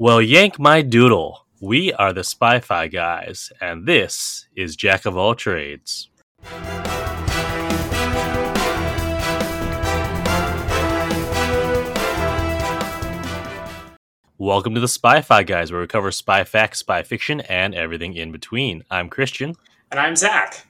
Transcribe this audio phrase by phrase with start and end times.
[0.00, 1.44] Well, yank my doodle.
[1.60, 6.08] We are the Spy Fi guys, and this is Jack of All Trades.
[14.38, 18.14] Welcome to the Spy Fi guys, where we cover spy facts, spy fiction, and everything
[18.14, 18.84] in between.
[18.92, 19.56] I'm Christian,
[19.90, 20.64] And I'm Zach.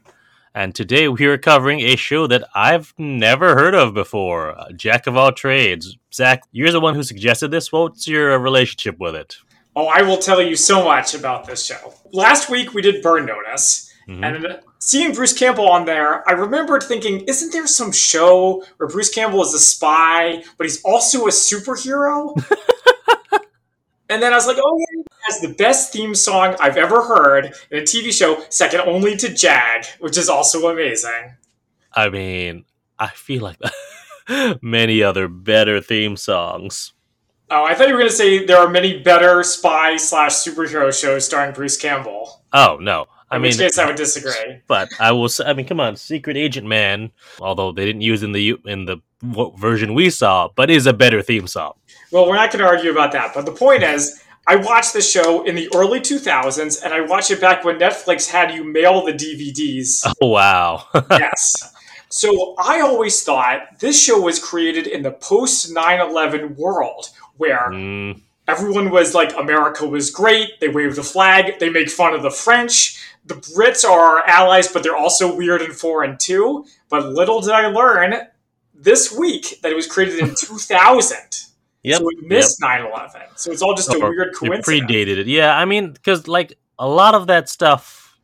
[0.55, 5.07] And today we are covering a show that I've never heard of before uh, Jack
[5.07, 5.97] of All Trades.
[6.13, 7.71] Zach, you're the one who suggested this.
[7.73, 9.37] What's your relationship with it?
[9.77, 11.95] Oh, I will tell you so much about this show.
[12.13, 14.25] Last week we did Burn Notice, Mhm.
[14.25, 19.11] and seeing Bruce Campbell on there, I remembered thinking, isn't there some show where Bruce
[19.15, 22.35] Campbell is a spy, but he's also a superhero?
[24.09, 27.53] and then I was like, oh, yeah, has the best theme song I've ever heard
[27.71, 31.35] in a TV show, second only to Jag, which is also amazing.
[31.93, 32.65] I mean,
[32.99, 33.59] I feel like
[34.63, 36.93] many other better theme songs.
[37.51, 40.93] Oh, I thought you were going to say there are many better spy slash superhero
[40.99, 42.43] shows starring Bruce Campbell.
[42.53, 44.61] Oh no, I In mean, which case, I would disagree.
[44.67, 45.29] but I will.
[45.31, 47.11] Say, I mean, come on, Secret Agent Man.
[47.41, 48.99] Although they didn't use in the in the
[49.57, 51.73] version we saw, but is a better theme song.
[52.13, 53.33] Well, we're not going to argue about that.
[53.35, 57.31] But the point is, I watched the show in the early 2000s, and I watched
[57.31, 60.05] it back when Netflix had you mail the DVDs.
[60.23, 61.75] Oh wow, yes.
[62.09, 67.69] So I always thought this show was created in the post 9 11 world where
[67.71, 70.59] Mm, everyone was like, America was great.
[70.61, 71.59] They wave the flag.
[71.61, 72.99] They make fun of the French.
[73.27, 76.65] The Brits are our allies, but they're also weird and foreign too.
[76.89, 78.15] But little did I learn
[78.75, 81.19] this week that it was created in 2000.
[81.89, 81.99] Yep.
[81.99, 83.21] So we missed 9 11.
[83.37, 84.67] So it's all just a oh, Or weird It coincidence.
[84.91, 85.27] predated it.
[85.27, 88.17] Yeah, I mean, because like a lot of that stuff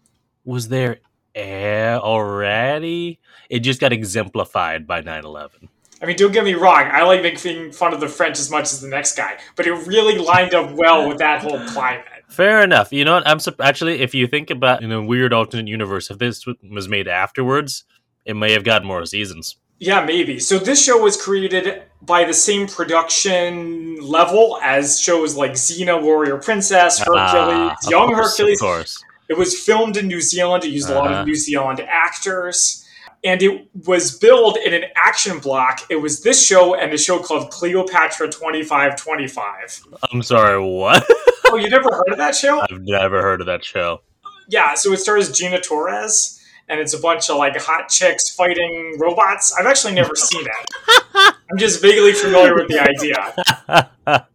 [0.44, 0.98] was there
[1.36, 3.20] already.
[3.50, 5.68] It just got exemplified by 9-11.
[6.02, 6.88] I mean, don't get me wrong.
[6.92, 9.72] I like making fun of the French as much as the next guy, but it
[9.86, 12.04] really lined up well with that whole climate.
[12.28, 12.92] Fair enough.
[12.92, 13.26] You know what?
[13.28, 16.88] I'm sup- actually, if you think about in a weird alternate universe, if this was
[16.88, 17.84] made afterwards,
[18.24, 19.56] it may have gotten more seasons.
[19.78, 20.38] Yeah, maybe.
[20.38, 26.38] So this show was created by the same production level as shows like Xena, Warrior
[26.38, 28.60] Princess, Hercules, Ah, of Young course, Hercules.
[28.60, 29.04] Of course.
[29.28, 30.64] It was filmed in New Zealand.
[30.64, 31.20] It used a lot Uh-huh.
[31.22, 32.80] of New Zealand actors.
[33.24, 35.80] And it was billed in an action block.
[35.88, 39.80] It was this show and a show called Cleopatra 2525.
[40.12, 41.06] I'm sorry, what?
[41.46, 42.60] Oh, you never heard of that show?
[42.70, 44.02] I've never heard of that show.
[44.48, 48.96] Yeah, so it stars Gina Torres, and it's a bunch of like hot chicks fighting
[48.98, 49.54] robots.
[49.58, 51.34] I've actually never seen that.
[51.50, 54.26] I'm just vaguely familiar with the idea.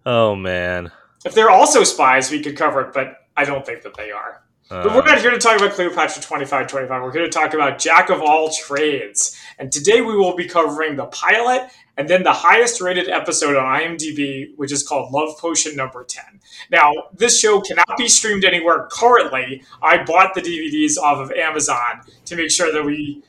[0.06, 0.90] oh, man.
[1.24, 4.42] If they're also spies, we could cover it, but I don't think that they are.
[4.68, 7.02] But we're Uh, not here to talk about Cleopatra 2525.
[7.02, 9.38] We're here to talk about Jack of all trades.
[9.58, 13.80] And today we will be covering the pilot and then the highest rated episode on
[13.80, 16.40] IMDb, which is called Love Potion number 10.
[16.70, 19.62] Now, this show cannot be streamed anywhere currently.
[19.82, 23.22] I bought the DVDs off of Amazon to make sure that we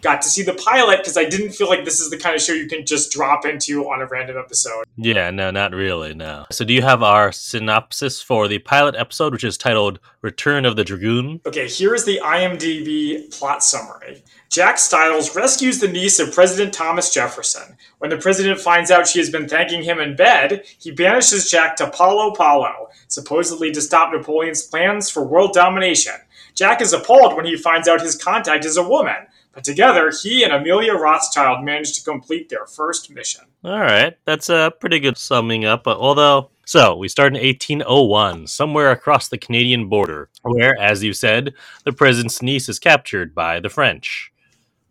[0.00, 2.42] got to see the pilot because I didn't feel like this is the kind of
[2.42, 4.84] show you can just drop into on a random episode.
[4.96, 6.46] yeah, no, not really, no.
[6.50, 10.76] So, do you have our synopsis for the pilot episode, which is titled Return of
[10.76, 11.40] the Dragoon?
[11.46, 14.22] Okay, here is the IMDb plot summary.
[14.50, 17.76] Jack Stiles rescues the niece of President Thomas Jefferson.
[17.98, 21.76] When the president finds out she has been thanking him in bed, he banishes Jack
[21.76, 26.14] to Palo Palo, supposedly to stop Napoleon's plans for world domination.
[26.54, 29.26] Jack is appalled when he finds out his contact is a woman,
[29.58, 33.42] but together he and Amelia Rothschild manage to complete their first mission.
[33.64, 35.88] All right, that's a pretty good summing up.
[35.88, 41.12] uh, Although, so we start in 1801, somewhere across the Canadian border, where, as you
[41.12, 41.54] said,
[41.84, 44.32] the president's niece is captured by the French.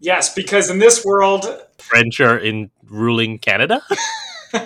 [0.01, 1.45] Yes, because in this world,
[1.78, 3.81] French are in ruling Canada.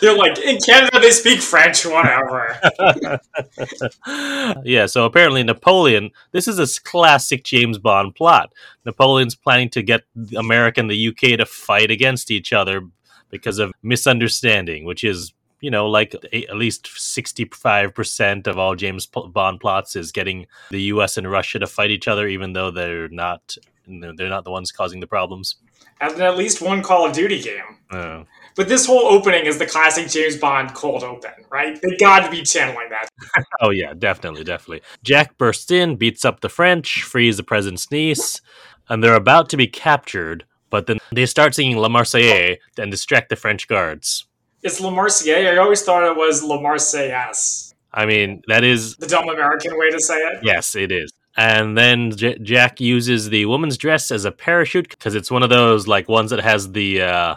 [0.00, 2.58] they're like, in Canada they speak French, whatever.
[4.64, 8.52] yeah, so apparently Napoleon, this is a classic James Bond plot.
[8.84, 10.02] Napoleon's planning to get
[10.36, 12.82] America and the UK to fight against each other
[13.30, 19.60] because of misunderstanding, which is, you know, like at least 65% of all James Bond
[19.60, 23.56] plots is getting the US and Russia to fight each other even though they're not
[23.86, 25.56] they're not the ones causing the problems.
[26.00, 27.78] and at least one Call of Duty game.
[27.90, 28.24] Uh,
[28.56, 31.78] But this whole opening is the classic James Bond cold open, right?
[31.80, 33.08] They got to be channeling that.
[33.60, 34.82] Oh yeah, definitely, definitely.
[35.02, 38.40] Jack bursts in, beats up the French, frees the president's niece,
[38.88, 40.44] and they're about to be captured.
[40.70, 44.26] But then they start singing La Marseillaise and distract the French guards.
[44.62, 45.52] It's La Marseillaise.
[45.52, 47.74] I always thought it was Le Marseillaise.
[47.92, 50.40] I mean, that is The dumb American way to say it.
[50.42, 51.12] yes, it is.
[51.36, 55.50] And then J- Jack uses the woman's dress as a parachute because it's one of
[55.50, 57.34] those like ones that has the uh,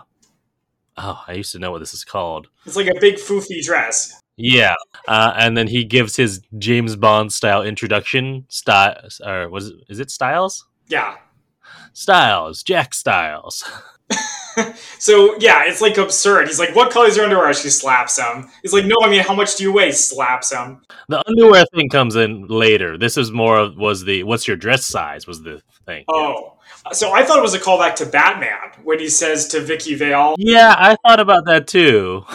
[1.01, 2.47] Oh, I used to know what this is called.
[2.65, 4.19] It's like a big foofy dress.
[4.35, 4.75] Yeah,
[5.07, 8.45] uh, and then he gives his James Bond style introduction.
[8.49, 10.65] Style, or was it, is it Stiles?
[10.87, 11.15] Yeah.
[11.93, 13.63] Stiles, Jack Stiles.
[14.99, 16.47] so yeah, it's like absurd.
[16.47, 18.49] He's like, "What color is your underwear?" She slaps him.
[18.61, 20.81] He's like, "No, I mean, how much do you weigh?" Slaps him.
[21.07, 22.97] The underwear thing comes in later.
[22.97, 26.03] This is more of was the what's your dress size was the thing.
[26.09, 26.58] Oh,
[26.91, 30.35] so I thought it was a callback to Batman when he says to Vicki Vale.
[30.37, 32.25] Yeah, I thought about that too.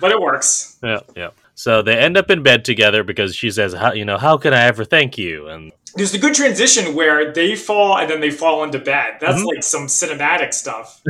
[0.00, 0.78] but it works.
[0.82, 1.30] Yeah, yeah.
[1.54, 4.52] So they end up in bed together because she says, how, you know, how can
[4.52, 5.48] I ever thank you?
[5.48, 9.18] And there's a good transition where they fall and then they fall into bed.
[9.20, 9.46] That's mm-hmm.
[9.46, 11.00] like some cinematic stuff.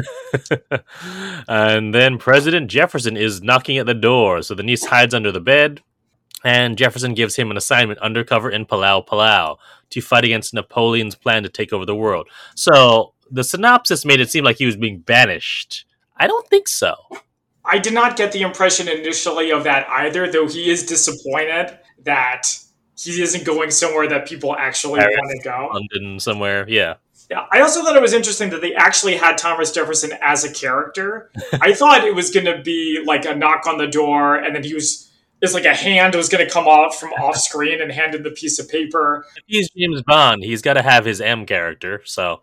[1.49, 4.43] and then President Jefferson is knocking at the door.
[4.43, 5.81] So the niece hides under the bed.
[6.45, 9.57] And Jefferson gives him an assignment undercover in Palau, Palau
[9.95, 12.29] to fight against Napoleon's plan to take over the world.
[12.57, 15.87] So the synopsis made it seem like he was being banished.
[16.17, 16.95] I don't think so.
[17.65, 22.43] I did not get the impression initially of that either, though he is disappointed that
[22.97, 25.71] he isn't going somewhere that people actually Paris, want to go.
[25.73, 26.95] London somewhere, yeah.
[27.31, 30.53] Yeah, I also thought it was interesting that they actually had Thomas Jefferson as a
[30.53, 31.31] character.
[31.61, 34.63] I thought it was going to be like a knock on the door, and then
[34.63, 35.11] he was
[35.45, 38.23] it's like a hand was going to come off from off screen and hand in
[38.23, 39.27] the piece of paper.
[39.37, 42.03] If he's James Bond, he's got to have his M character.
[42.05, 42.41] So,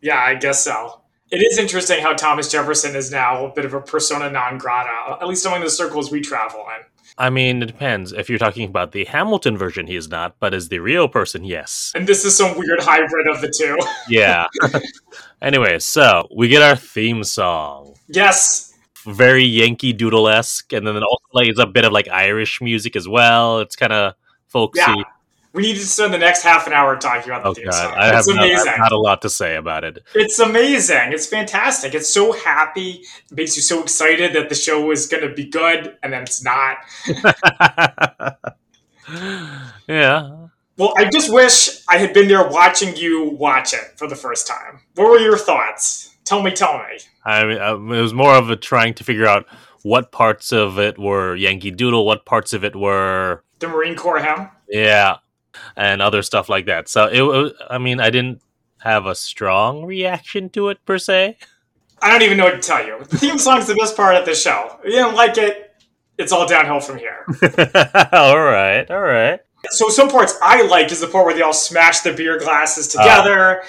[0.00, 1.00] yeah, I guess so
[1.30, 5.18] it is interesting how Thomas Jefferson is now a bit of a persona non grata,
[5.20, 6.84] at least among the circles we travel in.
[7.18, 8.12] I mean, it depends.
[8.12, 11.44] If you're talking about the Hamilton version, he is not, but as the real person,
[11.44, 11.90] yes.
[11.94, 13.78] And this is some weird hybrid of the two.
[14.08, 14.46] yeah.
[15.42, 17.94] anyway, so we get our theme song.
[18.08, 18.65] Yes.
[19.06, 22.96] Very Yankee Doodle esque, and then it also plays a bit of like Irish music
[22.96, 23.60] as well.
[23.60, 24.14] It's kind of
[24.48, 24.82] folksy.
[24.86, 25.02] Yeah.
[25.52, 27.72] We need to spend the next half an hour talking about the oh, theme God.
[27.72, 27.94] song.
[27.96, 30.00] I have, not, I have not a lot to say about it.
[30.14, 31.12] It's amazing.
[31.12, 31.94] It's fantastic.
[31.94, 33.02] It's so happy.
[33.30, 36.24] It makes you so excited that the show is going to be good, and then
[36.24, 36.76] it's not.
[39.88, 40.48] yeah.
[40.76, 44.46] Well, I just wish I had been there watching you watch it for the first
[44.46, 44.80] time.
[44.94, 46.05] What were your thoughts?
[46.26, 46.98] Tell me, tell me.
[47.24, 49.46] I mean, uh, it was more of a trying to figure out
[49.82, 54.18] what parts of it were Yankee Doodle, what parts of it were the Marine Corps
[54.18, 54.48] hymn.
[54.68, 55.18] Yeah,
[55.76, 56.88] and other stuff like that.
[56.88, 58.42] So it, I mean, I didn't
[58.80, 61.38] have a strong reaction to it per se.
[62.02, 62.98] I don't even know what to tell you.
[63.04, 64.78] The theme song's the best part of the show.
[64.84, 65.74] If you didn't like it,
[66.18, 67.24] it's all downhill from here.
[68.12, 69.40] all right, all right.
[69.70, 72.88] So some parts I liked is the part where they all smash the beer glasses
[72.88, 73.60] together.
[73.60, 73.64] Uh,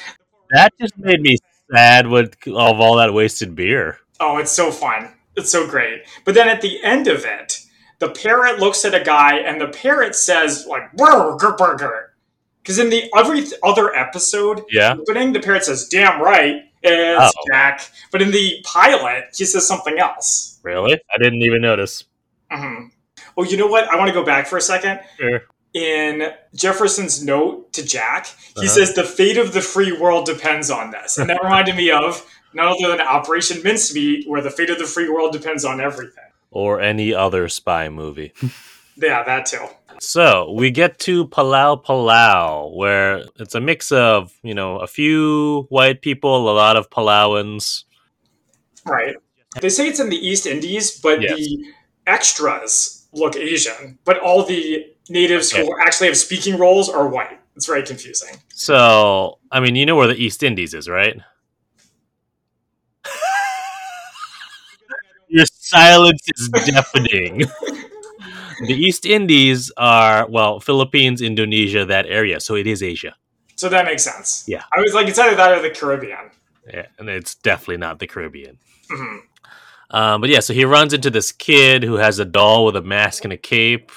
[0.52, 1.38] that just made me
[1.74, 4.00] sad with of all that wasted beer.
[4.20, 5.14] Oh, it's so fun.
[5.36, 6.04] It's so great.
[6.26, 7.62] But then at the end of it,
[8.00, 12.14] the parrot looks at a guy and the parrot says like burger burger
[12.62, 17.44] because in the every other episode yeah opening the parrot says damn right it's oh.
[17.48, 22.04] jack but in the pilot he says something else really i didn't even notice
[22.52, 22.88] mm-hmm.
[23.38, 25.44] oh you know what i want to go back for a second sure.
[25.78, 28.68] In jefferson's note to jack he uh-huh.
[28.68, 32.26] says the fate of the free world depends on this and that reminded me of
[32.54, 36.24] none other than operation mincemeat where the fate of the free world depends on everything
[36.52, 38.34] or any other spy movie.
[38.98, 39.66] yeah, that too.
[40.00, 45.66] So we get to Palau Palau, where it's a mix of, you know, a few
[45.70, 47.84] white people, a lot of Palauans.
[48.86, 49.16] Right.
[49.60, 51.36] They say it's in the East Indies, but yes.
[51.36, 51.66] the
[52.06, 57.40] extras look Asian, but all the natives who actually have speaking roles are white.
[57.56, 58.38] It's very confusing.
[58.54, 61.18] So, I mean, you know where the East Indies is, right?
[65.28, 67.46] Your silence is deafening.
[68.68, 72.40] the East Indies are well, Philippines, Indonesia, that area.
[72.40, 73.16] So it is Asia.
[73.56, 74.44] So that makes sense.
[74.48, 76.30] Yeah, I was like, it's either that or the Caribbean.
[76.72, 78.60] Yeah, and it's definitely not the Caribbean.
[78.92, 79.18] Mm-hmm.
[79.90, 82.82] Um, but yeah, so he runs into this kid who has a doll with a
[82.82, 83.92] mask and a cape.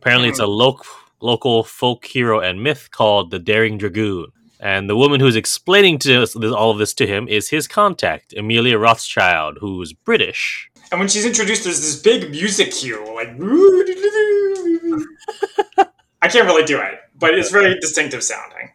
[0.00, 0.56] Apparently, it's a mm.
[0.56, 0.86] local
[1.20, 4.26] local folk hero and myth called the Daring Dragoon.
[4.60, 8.34] And the woman who's explaining to us all of this to him is his contact,
[8.36, 10.68] Amelia Rothschild, who's British.
[10.90, 13.28] And when she's introduced, there's this big music cue, like
[16.22, 18.72] I can't really do it, but it's very distinctive sounding.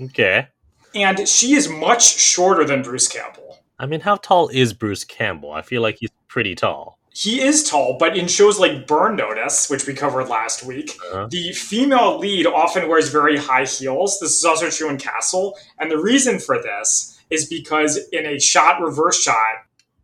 [0.00, 0.48] Okay.
[0.94, 3.60] And she is much shorter than Bruce Campbell.
[3.78, 5.52] I mean, how tall is Bruce Campbell?
[5.52, 9.70] I feel like he's pretty tall he is tall, but in shows like Burn Notice,
[9.70, 11.28] which we covered last week, uh-huh.
[11.30, 14.18] the female lead often wears very high heels.
[14.18, 15.56] This is also true in Castle.
[15.78, 19.36] And the reason for this is because in a shot reverse shot,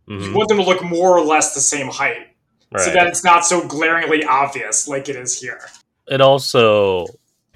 [0.08, 0.22] mm-hmm.
[0.22, 2.28] you want them to look more or less the same height.
[2.70, 2.84] Right.
[2.84, 5.62] So that it's not so glaringly obvious like it is here.
[6.06, 7.06] It also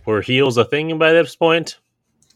[0.05, 1.79] were heels a thing by this point?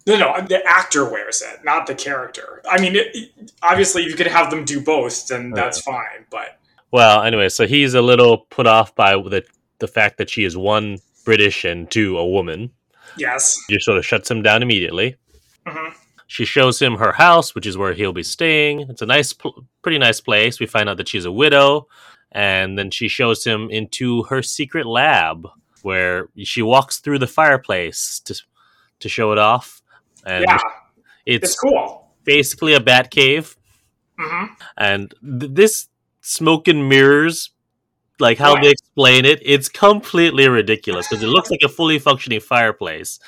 [0.06, 2.62] No, no, the actor wears it, not the character.
[2.70, 6.24] I mean, it, obviously, if you could have them do both, then that's fine.
[6.30, 6.57] But
[6.90, 9.44] Well, anyway, so he's a little put off by the
[9.78, 12.70] the fact that she is one British and two a woman.
[13.16, 15.16] yes, Just sort of shuts him down immediately.
[15.66, 15.92] Mhm.
[16.26, 18.80] She shows him her house, which is where he'll be staying.
[18.90, 19.34] It's a nice,
[19.82, 20.60] pretty nice place.
[20.60, 21.88] We find out that she's a widow,
[22.32, 25.46] and then she shows him into her secret lab,
[25.82, 28.34] where she walks through the fireplace to
[29.00, 29.80] to show it off.
[30.26, 30.58] And yeah,
[31.24, 32.10] it's, it's cool.
[32.24, 33.56] basically a bat cave,
[34.18, 35.88] hmm and th- this
[36.28, 37.50] smoke and mirrors
[38.20, 38.64] like how Right.
[38.64, 43.20] they explain it it's completely ridiculous because it looks like a fully functioning fireplace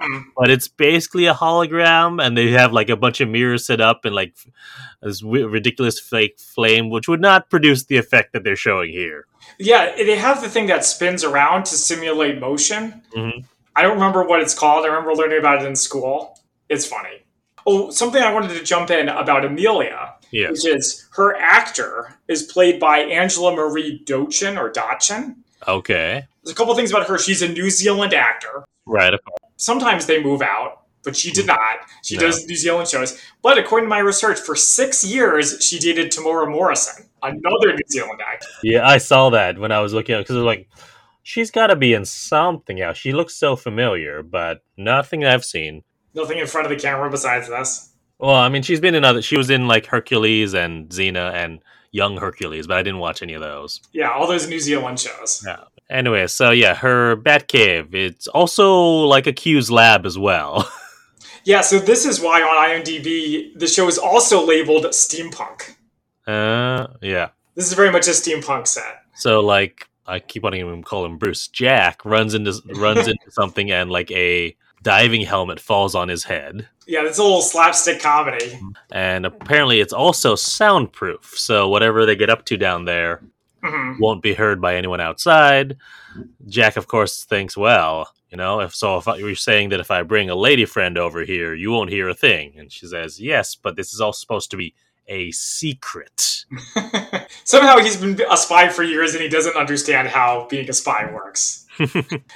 [0.00, 0.22] Mhm.
[0.36, 4.04] but it's basically a hologram and they have like a bunch of mirrors set up
[4.04, 4.34] and like
[5.02, 9.26] this ridiculous fake flame which would not produce the effect that they're showing here
[9.58, 13.00] Yeah, they have the thing that spins around to simulate motion.
[13.16, 13.44] Mhm.
[13.76, 14.84] I don't remember what it's called.
[14.84, 16.38] I remember learning about it in school.
[16.68, 17.22] It's funny.
[17.64, 22.42] Oh, something I wanted to jump in about Amelia, yes which is her actor is
[22.42, 25.36] played by Angela Marie Dochin or Dotchin.
[25.68, 27.18] okay There's a couple things about her.
[27.18, 28.64] She's a New Zealand actor.
[28.86, 29.14] right
[29.56, 31.56] Sometimes they move out, but she did mm-hmm.
[31.56, 31.88] not.
[32.04, 32.22] She No.
[32.22, 33.18] does New Zealand shows.
[33.42, 38.20] But according to my research, for six years she dated Temuera Morrison, another New Zealand
[38.20, 38.46] actor.
[38.62, 40.68] yeah i saw that when i was looking at it because I was like
[41.22, 45.82] she's got to be in something else she looks so familiar but nothing i've seen
[46.14, 47.90] Nothing in front of the camera besides this.
[48.18, 49.22] Well, I mean, she's been in other.
[49.22, 53.34] She was in like Hercules and Xena and Young Hercules, but I didn't watch any
[53.34, 53.80] of those.
[53.92, 55.42] Yeah, all those New Zealand shows.
[55.46, 55.64] Yeah.
[55.90, 57.94] Anyway, so yeah, her Batcave.
[57.94, 60.68] It's also like a Q's lab as well.
[61.46, 65.76] Yeah, so this is why on IMDb the show is also labeled steampunk.
[66.26, 67.28] Uh, yeah.
[67.54, 69.04] This is very much a steampunk set.
[69.14, 71.46] So like, I keep wanting to call him Bruce.
[71.46, 74.56] Jack runs into runs into something, and like a
[74.86, 76.68] diving helmet falls on his head.
[76.86, 78.60] Yeah, it's a little slapstick comedy.
[78.92, 81.34] And apparently, it's also soundproof.
[81.36, 83.20] So whatever they get up to down there
[83.64, 85.76] hmm won't be heard by anyone outside.
[86.46, 89.90] Jack, of course, thinks, well, you know, if so, if I, you're saying that if
[89.90, 92.54] I bring a lady friend over here, you won't hear a thing.
[92.56, 94.72] And she says, yes, but this is all supposed to be
[95.08, 96.44] a secret.
[97.44, 101.10] Somehow he's been a spy for years and he doesn't understand how being a spy
[101.12, 101.65] works.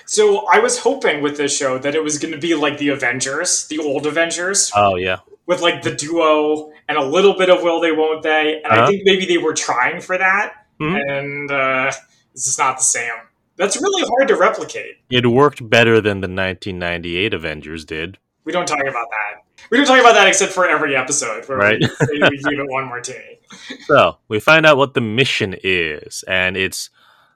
[0.06, 2.88] So I was hoping with this show that it was going to be like the
[2.88, 5.18] Avengers, the old Avengers, oh, yeah.
[5.46, 8.60] with like the duo and a little bit of will they, won't they.
[8.62, 8.86] And I Uh-huh.
[8.88, 10.54] think maybe they were trying for that.
[10.80, 11.00] Mhm.
[11.18, 11.92] And uh,
[12.34, 13.12] this is not the same.
[13.56, 14.96] That's really hard to replicate.
[15.10, 18.16] It worked better than the 1998 Avengers did.
[18.44, 19.42] We don't talk about that.
[19.70, 21.78] We don't talk about that except for every episode where Right.
[21.78, 21.86] we,
[22.22, 23.38] we give it one martini.
[23.86, 26.88] So we find out what the mission is, and it's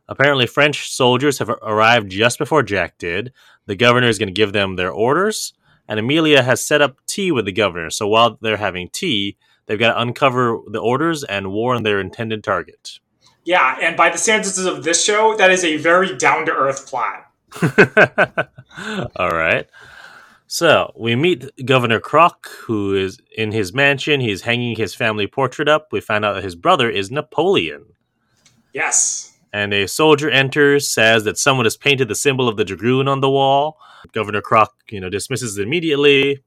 [0.09, 3.33] apparently French soldiers have arrived just before Jack did.
[3.67, 5.55] The governor is going to give them their orders,
[5.89, 7.91] and Amelia has set up tea with the governor.
[7.91, 12.45] So while they're having tea, they've got to uncover the orders and warn their intended
[12.45, 12.99] target.
[13.45, 16.87] Yeah, and by the standards of this show, that is a very down to earth
[16.87, 17.27] plot.
[19.17, 19.69] All right.
[20.47, 24.21] So we meet Governor Croque, who is in his mansion.
[24.21, 25.89] He's hanging his family portrait up.
[25.93, 27.87] We find out that his brother is Napoleon.
[28.73, 29.34] Yes.
[29.55, 33.21] And a soldier enters, says that someone has painted the symbol of the dragoon on
[33.21, 33.79] the wall.
[34.11, 36.43] Governor Croque, you know, dismisses it immediately,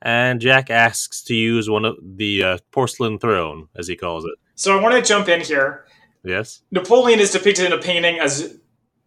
[0.00, 4.32] and Jack asks to use one of the uh, porcelain throne, as he calls it.
[4.54, 5.84] So I want to jump in here.
[6.24, 6.62] Yes.
[6.70, 8.58] Napoleon is depicted in a painting as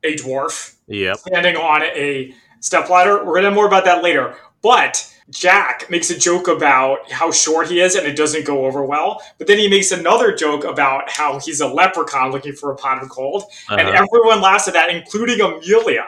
[0.03, 1.17] a dwarf Yep.
[1.17, 3.17] standing on a stepladder.
[3.25, 4.35] We're going to have more about that later.
[4.61, 8.83] But Jack makes a joke about how short he is and it doesn't go over
[8.83, 9.21] well.
[9.37, 13.01] But then he makes another joke about how he's a leprechaun looking for a pot
[13.01, 13.43] of gold.
[13.69, 14.05] And Uh-huh.
[14.11, 16.07] everyone laughs at that, including Amelia.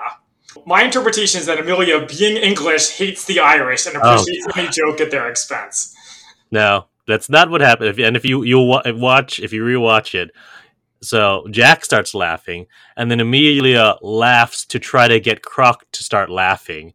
[0.65, 4.99] My interpretation is that Amelia, being English, hates the Irish and Oh, appreciates any joke
[4.99, 5.95] at their expense.
[6.51, 7.97] No, that's not what happened.
[7.99, 10.31] And if you you watch, if you rewatch it,
[11.01, 16.29] so Jack starts laughing, and then Amelia laughs to try to get Croque to start
[16.29, 16.93] laughing,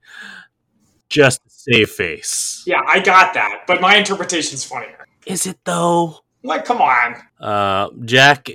[1.08, 2.62] just to save face.
[2.66, 5.06] Yeah, I got that, but my interpretation's funnier.
[5.26, 6.20] Is it though?
[6.42, 7.16] Like, come on.
[7.40, 8.48] Uh, Jack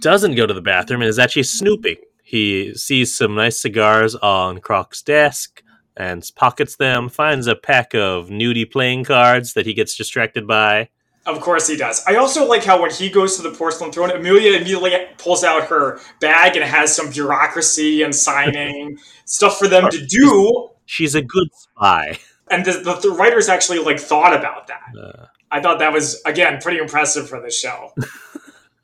[0.00, 1.96] doesn't go to the bathroom and is actually snooping.
[2.22, 5.62] He sees some nice cigars on Croque's desk
[5.96, 10.88] and pockets them, finds a pack of nudie playing cards that he gets distracted by.
[11.24, 12.04] Of course he does.
[12.06, 15.64] I also like how when he goes to the porcelain throne, Amelia immediately pulls out
[15.68, 20.70] her bag and has some bureaucracy and signing stuff for them to do.
[20.86, 22.18] She's a good spy.
[22.50, 24.94] And the, the, the writers actually like thought about that.
[24.98, 27.92] Uh, I thought that was again pretty impressive for the show.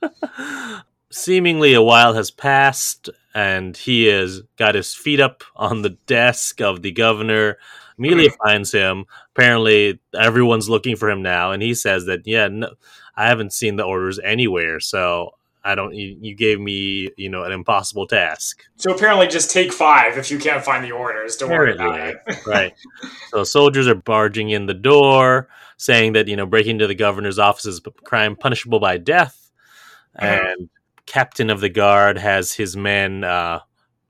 [1.11, 6.61] seemingly, a while has passed, and he has got his feet up on the desk
[6.61, 7.59] of the governor.
[7.99, 8.37] Amelia Mhm.
[8.45, 9.05] finds him.
[9.35, 12.71] Apparently, everyone's looking for him now, and he says that, yeah, no,
[13.17, 15.95] I haven't seen the orders anywhere, so I don't.
[15.95, 18.65] You, you gave me, you know, an impossible task.
[18.77, 21.37] So apparently, just take five if you can't find the orders.
[21.37, 22.17] Don't worry about it.
[22.47, 22.75] right.
[23.31, 27.39] So soldiers are barging in the door, saying that you know breaking into the governor's
[27.39, 29.51] office is a crime punishable by death,
[30.21, 30.49] Mhm.
[30.51, 30.69] and
[31.07, 33.61] captain of the guard has his men uh,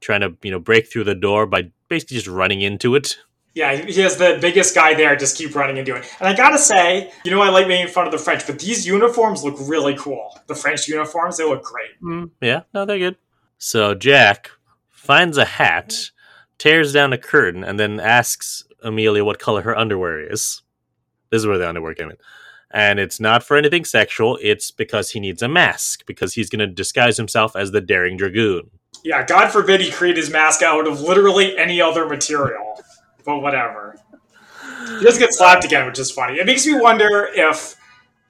[0.01, 3.19] trying to you know break through the door by basically just running into it.
[3.55, 5.15] Yeah, he has the biggest guy there.
[5.15, 6.07] Just keep running into it.
[6.21, 8.87] And I gotta say, you know, I like making fun of the French, but these
[8.87, 10.41] uniforms look really cool.
[10.47, 12.01] The French uniforms, they look great.
[12.03, 13.17] Mm, yeah, no, they're good.
[13.59, 14.51] So Jack
[14.89, 16.11] finds a hat,
[16.57, 20.63] tears down a curtain, and then asks Amelia what color her underwear is.
[21.31, 22.17] This is where the underwear came in.
[22.71, 26.61] And it's not for anything sexual, it's because he needs a mask, because he's going
[26.61, 28.71] to disguise himself as the Daring Dragoon.
[29.05, 32.83] Yeah, God forbid he create his mask out of literally any other material.
[33.25, 33.97] But whatever.
[34.99, 36.39] He does get slapped again, which is funny.
[36.39, 37.77] It makes me wonder if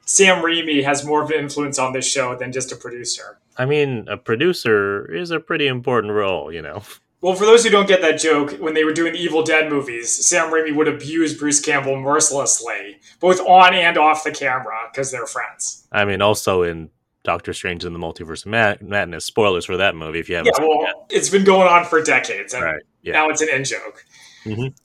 [0.04, 3.38] Sam Raimi has more of an influence on this show than just a producer.
[3.56, 6.82] I mean, a producer is a pretty important role, you know.
[7.20, 9.70] Well, for those who don't get that joke, when they were doing the Evil Dead
[9.70, 15.12] movies, Sam Raimi would abuse Bruce Campbell mercilessly, both on and off the camera, because
[15.12, 15.86] they're friends.
[15.92, 16.90] I mean, also in
[17.24, 19.24] Doctor Strange in the Multiverse of Mad- Madness.
[19.24, 22.02] Spoilers for that movie if you haven't seen it well, it's been going on for
[22.02, 22.82] decades, and Right.
[23.02, 23.12] Yeah.
[23.14, 24.04] now it's an in joke.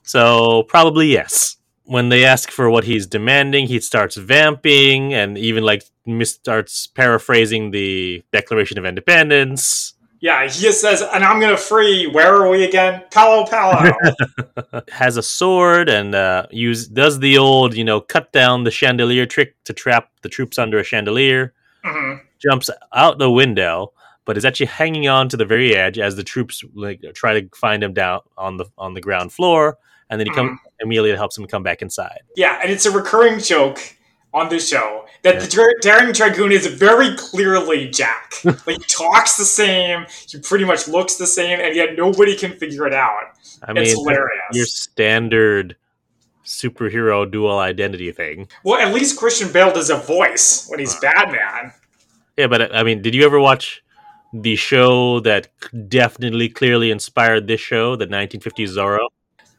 [0.03, 1.55] So probably yes.
[1.83, 6.85] When they ask for what he's demanding, he starts vamping and even like mis- starts
[6.87, 9.93] paraphrasing the Declaration of Independence.
[10.19, 13.03] Yeah, he just says, and I'm going to free, where are we again?
[13.11, 13.91] Palo Palo.
[14.91, 19.25] Has a sword and uh, use does the old you know cut down the chandelier
[19.25, 21.53] trick to trap the troops under a chandelier.
[21.85, 23.93] hmm Jumps out the window,
[24.25, 27.49] but is actually hanging on to the very edge as the troops like try to
[27.55, 29.77] find him down on the on the ground floor.
[30.09, 30.55] And then he Mm-hmm.
[30.83, 32.21] Amelia helps him come back inside.
[32.35, 33.79] Yeah, and it's a recurring joke
[34.33, 38.33] on this show that the Dar- Daring Dragoon is very clearly Jack.
[38.43, 42.53] like, he talks the same, he pretty much looks the same, and yet nobody can
[42.53, 43.23] figure it out.
[43.63, 45.75] I mean, it's your standard
[46.45, 48.47] superhero dual identity thing.
[48.63, 51.73] Well, at least Christian Bale does a voice when he's Batman.
[52.37, 53.83] Yeah, but I mean, did you ever watch
[54.33, 55.47] the show that
[55.89, 59.07] definitely clearly inspired this show, the 1950s Zorro?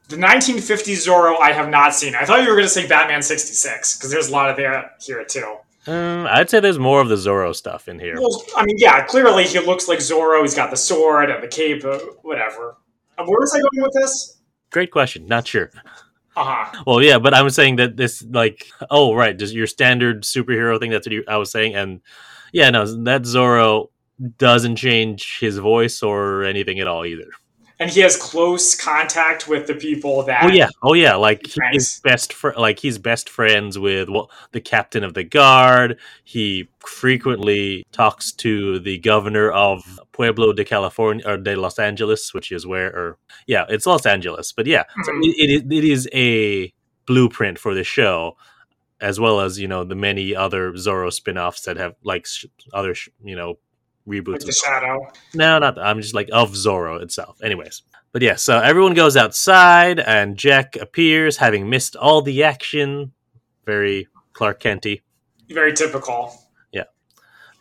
[0.08, 2.14] The 1950s Zorro, I have not seen.
[2.14, 5.02] I thought you were going to say Batman 66, because there's a lot of that
[5.04, 5.56] here, too.
[5.86, 8.16] Um, I'd say there's more of the Zorro stuff in here.
[8.18, 10.42] Well, I mean, yeah, clearly he looks like Zorro.
[10.42, 12.76] He's got the sword and the cape, uh, whatever.
[13.16, 14.38] Uh, where was I going with this?
[14.70, 15.26] Great question.
[15.26, 15.70] Not sure.
[16.36, 16.82] Uh huh.
[16.86, 20.90] Well, yeah, but I'm saying that this, like, oh, right, just your standard superhero thing.
[20.90, 22.00] That's what you, I was saying, and
[22.52, 23.88] yeah, no, that Zorro
[24.38, 27.28] doesn't change his voice or anything at all either.
[27.80, 30.42] And he has close contact with the people that.
[30.42, 31.14] Oh yeah, oh yeah.
[31.14, 32.00] Like he's Friends.
[32.00, 35.96] best fr- like he's best friends with well, the captain of the guard.
[36.24, 39.80] He frequently talks to the governor of
[40.10, 44.50] Pueblo de California or de Los Angeles, which is where, or yeah, it's Los Angeles.
[44.52, 45.20] But yeah, so Mhm.
[45.22, 46.72] it, it, it is a
[47.06, 48.36] blueprint for the show,
[49.00, 52.94] as well as you know the many other Zorro spin-offs that have like sh- other
[52.94, 53.58] sh- you know
[54.06, 54.32] reboots.
[54.32, 55.10] Like the shadow.
[55.34, 55.84] No, not that.
[55.84, 57.40] I'm just like of Zorro itself.
[57.42, 57.82] Anyways.
[58.10, 63.12] But yeah, so everyone goes outside and Jack appears having missed all the action.
[63.66, 65.02] Very Clark Kenty.
[65.50, 66.32] Very typical.
[66.72, 66.84] Yeah.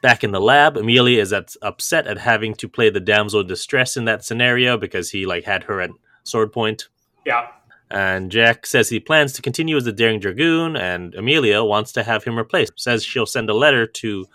[0.01, 3.47] Back in the lab, Amelia is at, upset at having to play the damsel in
[3.47, 5.89] distress in that scenario because he like had her at
[6.23, 6.87] sword point.
[7.25, 7.47] Yeah.
[7.89, 12.03] And Jack says he plans to continue as the Daring Dragoon, and Amelia wants to
[12.03, 12.73] have him replaced.
[12.75, 14.27] Says she'll send a letter to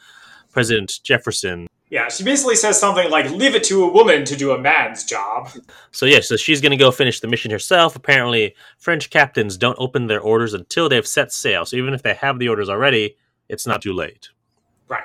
[0.52, 2.08] President Jefferson Yeah.
[2.08, 5.50] She basically says something like, leave it to a woman to do a man's job.
[5.90, 7.94] So yeah, so she's gonna go finish the mission herself.
[7.94, 11.66] Apparently, French captains don't open their orders until they've set sail.
[11.66, 13.16] So even if they have the orders already,
[13.50, 14.30] it's not too late.
[14.88, 15.04] Right.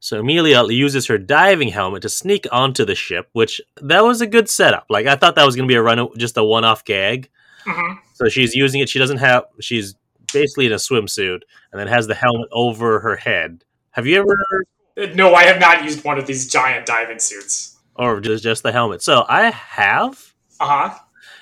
[0.00, 4.26] So Amelia uses her diving helmet to sneak onto the ship, which that was a
[4.26, 4.86] good setup.
[4.90, 7.30] Like I thought that was gonna be a run, just a one-off gag.
[7.64, 8.88] Hmm So she's using it.
[8.88, 9.44] She doesn't have.
[9.60, 9.94] She's
[10.32, 11.40] basically in a swimsuit
[11.72, 13.64] and then has the helmet over her head.
[13.92, 17.76] Have you ever, No, I have not used one of these giant diving suits.
[17.96, 19.02] or just just the helmet?
[19.02, 20.32] So I have.
[20.60, 20.98] Uh huh.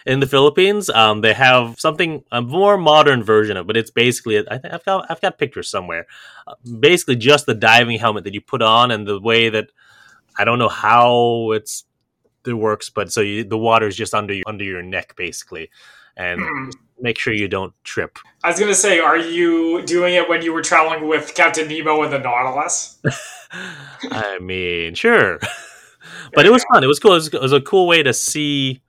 [0.07, 0.88] in the Philippines.
[0.90, 4.85] Um, they have something a more modern version of, but it's basically I think I've
[4.85, 6.07] got I've got pictures somewhere.
[6.46, 9.70] Uh, basically, just the diving helmet that you put on, and the way that
[10.38, 11.85] I don't know how it's
[12.46, 15.70] it works, but so you, the water is just under your under your neck basically,
[16.16, 16.70] and Hmm.
[17.00, 18.18] make sure you don't trip.
[18.42, 21.68] I was going to say, are you doing it when you were traveling with Captain
[21.68, 22.98] Nemo and the Nautilus?
[24.11, 25.38] I mean, sure.
[26.35, 26.83] but it was fun.
[26.85, 27.12] It was cool.
[27.12, 28.81] It was, it was a cool way to see,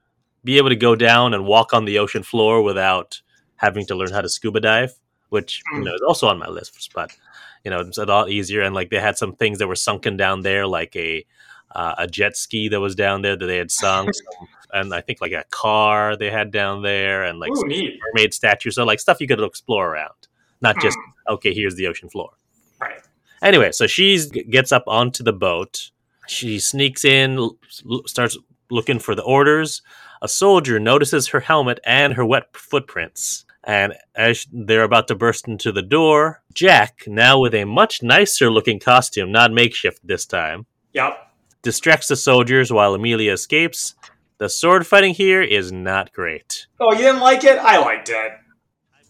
[0.44, 3.22] be able to go down and walk on the ocean floor without
[3.58, 4.94] having to learn how to scuba dive,
[5.30, 5.86] which you Mm.
[5.86, 6.92] know is also on my list.
[6.94, 7.12] But
[7.64, 8.62] you know, it's a lot easier.
[8.62, 11.26] And like they had some things that were sunken down there, like a
[11.76, 15.02] uh, a jet ski that was down there that they had sunk, some- and I
[15.02, 17.64] think like a car they had down there, and like Ooh,
[18.14, 18.76] mermaid statues.
[18.76, 20.28] So like stuff you could explore around,
[20.62, 22.32] not just Mm, okay, here's the ocean floor.
[22.82, 23.00] right.
[23.42, 24.18] Anyway, so she
[24.50, 25.92] gets up onto the boat.
[26.28, 27.58] She sneaks in, l-
[28.06, 28.38] starts
[28.70, 29.82] looking for the orders.
[30.22, 33.46] A soldier notices her helmet and her wet footprints.
[33.64, 38.50] And as they're about to burst into the door, Jack, now with a much nicer
[38.50, 41.27] looking costume, not makeshift this time, Yep.
[41.68, 43.94] Distracts the soldiers while Amelia escapes.
[44.38, 46.66] The sword fighting here is not great.
[46.80, 47.58] Oh, you didn't like it?
[47.58, 48.32] I liked it.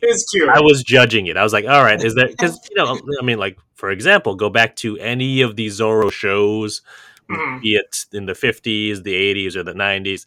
[0.02, 0.50] It was cute.
[0.50, 1.38] I was judging it.
[1.38, 4.34] I was like, all right, is that because you know, I mean, like for example,
[4.34, 6.82] go back to any of the Zorro shows,
[7.30, 7.62] Mhm.
[7.62, 10.26] be it in the fifties, the eighties, or the nineties,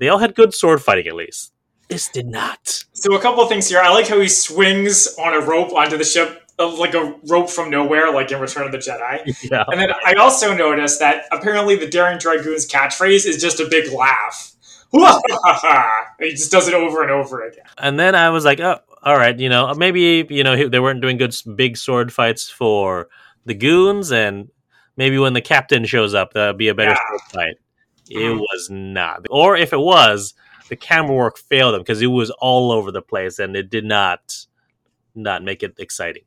[0.00, 1.52] they all had good sword fighting at least.
[1.88, 2.82] This did not.
[2.92, 3.80] So a couple of things here.
[3.80, 7.70] I like how he swings on a rope onto the ship, like a rope from
[7.70, 9.34] nowhere, like in Return of the Jedi.
[9.50, 13.66] Yeah, And then I also noticed that apparently the Daring Dragoon's catchphrase is just a
[13.68, 14.52] big laugh.
[14.92, 17.64] he just does it over and over again.
[17.78, 21.00] and then I was like, oh, all right, you know, maybe you know they weren't
[21.00, 23.08] doing good big sword fights for
[23.46, 24.50] the goons, and
[24.96, 26.96] maybe when the captain shows up, that'll be a better Yeah.
[27.08, 27.56] sword fight.
[28.10, 28.38] It Mhm.
[28.40, 30.34] was not, or if it was,
[30.68, 33.84] the camera work failed them because it was all over the place, and it did
[33.84, 34.20] not
[35.14, 36.22] not make it exciting.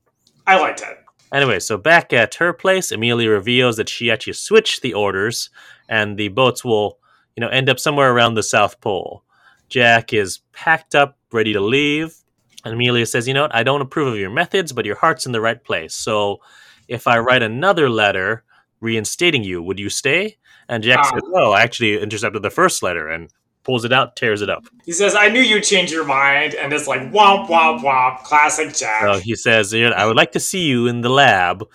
[0.47, 0.99] I liked it.
[1.31, 5.49] Anyway, so back at her place, Amelia reveals that she actually switched the orders,
[5.89, 6.99] and the boats will,
[7.35, 9.23] you know, end up somewhere around the South Pole.
[9.69, 12.15] Jack is packed up, ready to leave,
[12.63, 13.55] and Amelia says, "You know what?
[13.55, 15.95] I don't approve of your methods, but your heart's in the right place.
[15.95, 16.41] So,
[16.87, 18.43] if I write another letter
[18.79, 20.37] reinstating you, would you stay?"
[20.69, 21.09] And Jack Ah.
[21.13, 23.31] says, "Oh, I actually intercepted the first letter," and
[23.63, 24.65] pulls it out, tears it up.
[24.85, 28.73] He says, I knew you'd change your mind, and it's like womp womp womp, classic
[28.73, 29.01] Jack.
[29.01, 31.67] So he says, I would like to see you in the lab.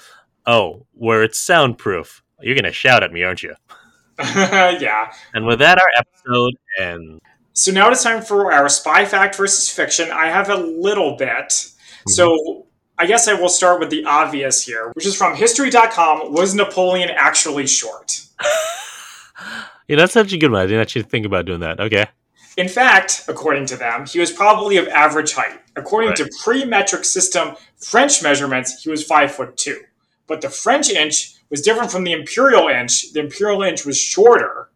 [0.47, 2.23] Oh, where it's soundproof.
[2.41, 3.55] You're gonna shout at me, aren't you?"
[4.19, 5.13] yeah.
[5.35, 7.21] And with that, our episode ends.
[7.53, 10.11] So now it's time for our spy fact versus fiction.
[10.13, 11.49] I have a little bit.
[11.49, 12.11] Mm-hmm.
[12.11, 12.67] So
[12.99, 16.33] I guess I will start with the obvious here, which is from history.com.
[16.33, 18.21] Was Napoleon actually short?
[19.89, 20.61] Yeah, that's such a good one.
[20.61, 21.81] I didn't actually think about doing that.
[21.81, 22.07] Okay.
[22.57, 25.61] In fact, according to them, he was probably of average height.
[25.77, 29.81] According to pre-metric system French measurements, he was five foot two.
[30.27, 33.13] But the French inch was different from the imperial inch.
[33.13, 34.71] The imperial inch was shorter.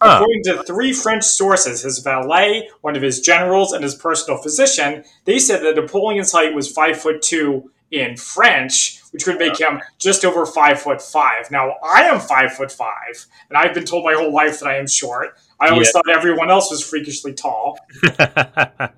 [0.00, 0.20] Huh.
[0.20, 5.04] According to three French sources, his valet, one of his generals, and his personal physician,
[5.24, 9.80] they said that Napoleon's height was five foot two in French, which would make him
[9.98, 11.50] just over five foot five.
[11.50, 14.76] Now I am five foot five, and I've been told my whole life that I
[14.76, 15.36] am short.
[15.60, 15.92] I always Yeah.
[16.02, 17.78] thought everyone else was freakishly tall.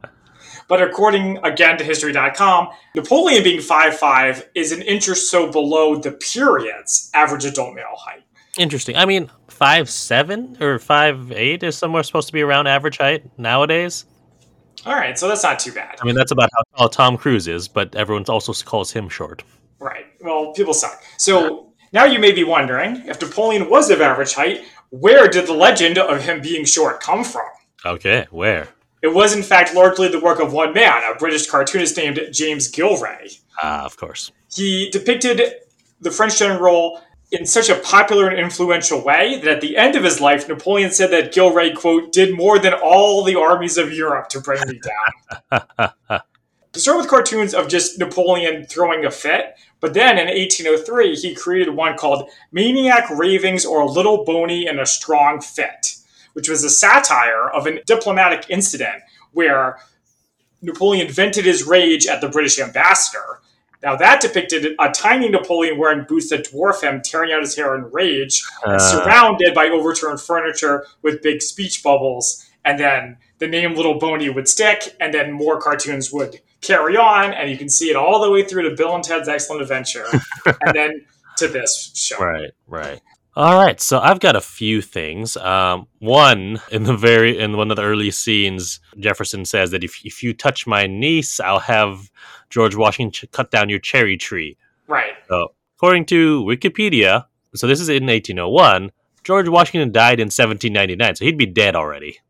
[0.68, 5.94] But according again to history.com, Napoleon being five five is an inch or so below
[5.96, 8.24] the period's average adult male height.
[8.58, 8.96] Interesting.
[8.96, 13.22] I mean, five seven or five eight is somewhere supposed to be around average height
[13.38, 14.06] nowadays.
[14.84, 15.96] All right, so that's not too bad.
[16.00, 19.42] I mean, that's about how tall Tom Cruise is, but everyone also calls him short.
[19.78, 20.06] Right.
[20.20, 21.02] Well, people suck.
[21.16, 25.52] So now you may be wondering if Napoleon was of average height, where did the
[25.52, 27.46] legend of him being short come from?
[27.84, 28.68] Okay, where?
[29.02, 32.70] It was, in fact, largely the work of one man, a British cartoonist named James
[32.70, 33.38] Gillray.
[33.62, 34.32] Ah, of course.
[34.52, 35.40] He depicted
[36.00, 37.00] the French general
[37.32, 40.92] in such a popular and influential way that at the end of his life, Napoleon
[40.92, 44.80] said that Gillray, quote, did more than all the armies of Europe to bring me
[45.50, 45.90] down.
[46.72, 51.34] to start with cartoons of just Napoleon throwing a fit, but then in 1803, he
[51.34, 55.96] created one called Maniac Ravings or a Little Boney in a Strong Fit,
[56.32, 59.78] which was a satire of a diplomatic incident where
[60.62, 63.40] Napoleon vented his rage at the British ambassador.
[63.82, 67.74] Now, that depicted a tiny Napoleon wearing boots that dwarf him, tearing out his hair
[67.74, 72.44] in rage, Uh, surrounded by overturned furniture with big speech bubbles.
[72.64, 77.32] And then the name Little Boney would stick, and then more cartoons would carry on,
[77.32, 80.06] and you can see it all the way through to Bill and Ted's Excellent Adventure,
[80.46, 81.04] and then
[81.36, 82.18] to this show.
[82.18, 83.00] right, right.
[83.36, 85.36] All right, so I've got a few things.
[85.36, 90.00] Um, one in the very in one of the early scenes, Jefferson says that if
[90.04, 92.10] if you touch my niece, I'll have
[92.50, 94.56] George Washington cut down your cherry tree.
[94.86, 95.14] Right.
[95.28, 98.92] So, according to Wikipedia, so this is in 1801.
[99.24, 102.20] George Washington died in 1799, so he'd be dead already.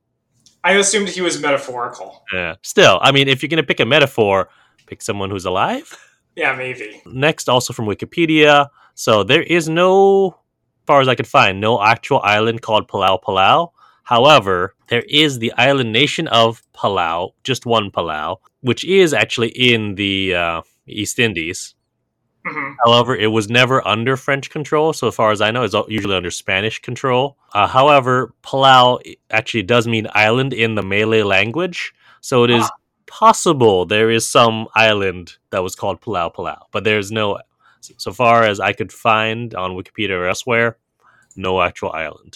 [0.65, 2.25] I assumed he was metaphorical.
[2.33, 2.55] Yeah.
[2.63, 4.49] Still, I mean, if you're gonna pick a metaphor,
[4.87, 5.97] pick someone who's alive.
[6.35, 7.03] Yeah, maybe.
[7.07, 8.69] Next, also from Wikipedia.
[8.95, 10.39] So there is no
[10.87, 13.73] far as I could find, no actual island called Palau Palau.
[14.05, 18.37] However, there is the island nation of Palau, just one Palau,
[18.69, 20.61] which is actually in the uh,
[21.01, 21.75] East Indies.
[22.45, 24.93] hmm However, it was never under French control.
[24.93, 27.37] So far as I know, it's usually under Spanish control.
[27.55, 28.87] Uh, however, Palau
[29.31, 31.79] actually does mean island in the Malay language.
[32.21, 32.77] So it is Ah.
[33.07, 34.57] possible there is some
[34.89, 37.39] island that was called Palau Palau, but there's no,
[38.05, 40.71] so far as I could find on Wikipedia or elsewhere,
[41.37, 42.33] no actual island.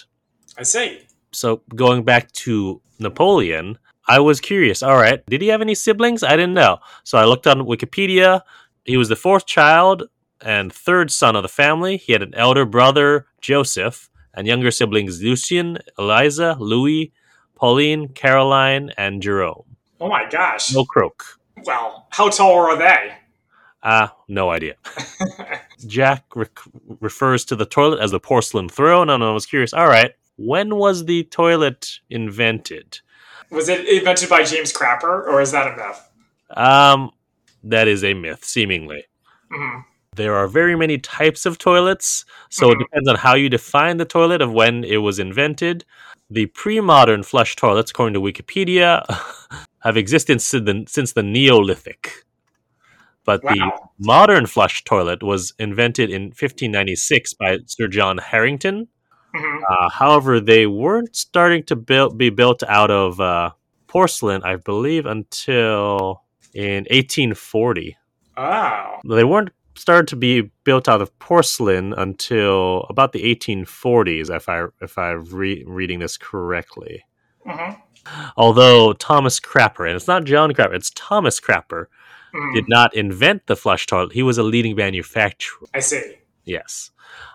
[0.62, 0.88] I see.
[1.32, 1.48] So
[1.84, 3.78] going back to Napoleon,
[4.10, 4.82] I was curious.
[4.82, 6.24] All right, did he have any siblings?
[6.24, 6.78] I didn't know.
[7.04, 8.40] So I looked on Wikipedia.
[8.84, 10.08] He was the fourth child
[10.40, 11.96] and third son of the family.
[11.96, 17.12] He had an elder brother, Joseph, and younger siblings Lucien, Eliza, Louis,
[17.54, 19.76] Pauline, Caroline, and Jerome.
[20.00, 20.74] Oh my gosh.
[20.74, 21.38] No Croque.
[21.64, 23.12] Well, how tall are they?
[23.84, 24.74] Ah, no idea.
[25.86, 26.58] Jack rec-
[27.00, 29.72] refers to the toilet as the porcelain throne, and I was curious.
[29.72, 32.98] All right, when was the toilet invented?
[33.50, 36.08] Was it invented by James Crapper, or is that a myth?
[36.56, 37.10] Um,
[37.64, 39.04] that is a myth, seemingly.
[39.50, 39.80] hmm
[40.16, 42.78] There are very many types of toilets, so it Mhm.
[42.80, 45.84] depends on how you define the toilet of when it was invented.
[46.28, 49.04] The pre-modern flush toilets, according to Wikipedia,
[49.80, 52.24] have existed since the, since the Neolithic.
[53.24, 58.88] But the modern flush toilet was invented in 1596 by Sir John Harington.
[59.34, 63.50] Hmm Uh, however, they weren't starting to build, be built out of uh,
[63.86, 66.22] porcelain, I believe, until
[66.54, 67.96] in 1840.
[68.36, 68.96] Oh.
[69.08, 74.66] They weren't started to be built out of porcelain until about the 1840s, if I
[74.80, 77.04] if I'm re- reading this correctly.
[77.46, 77.72] hmm
[78.36, 81.86] Although Thomas Crapper, and it's not John Crapper, it's Thomas Crapper,
[82.32, 84.12] hmm did not invent the flush toilet.
[84.12, 85.66] He was a leading manufacturer.
[85.74, 86.16] I see.
[86.44, 86.90] Yes.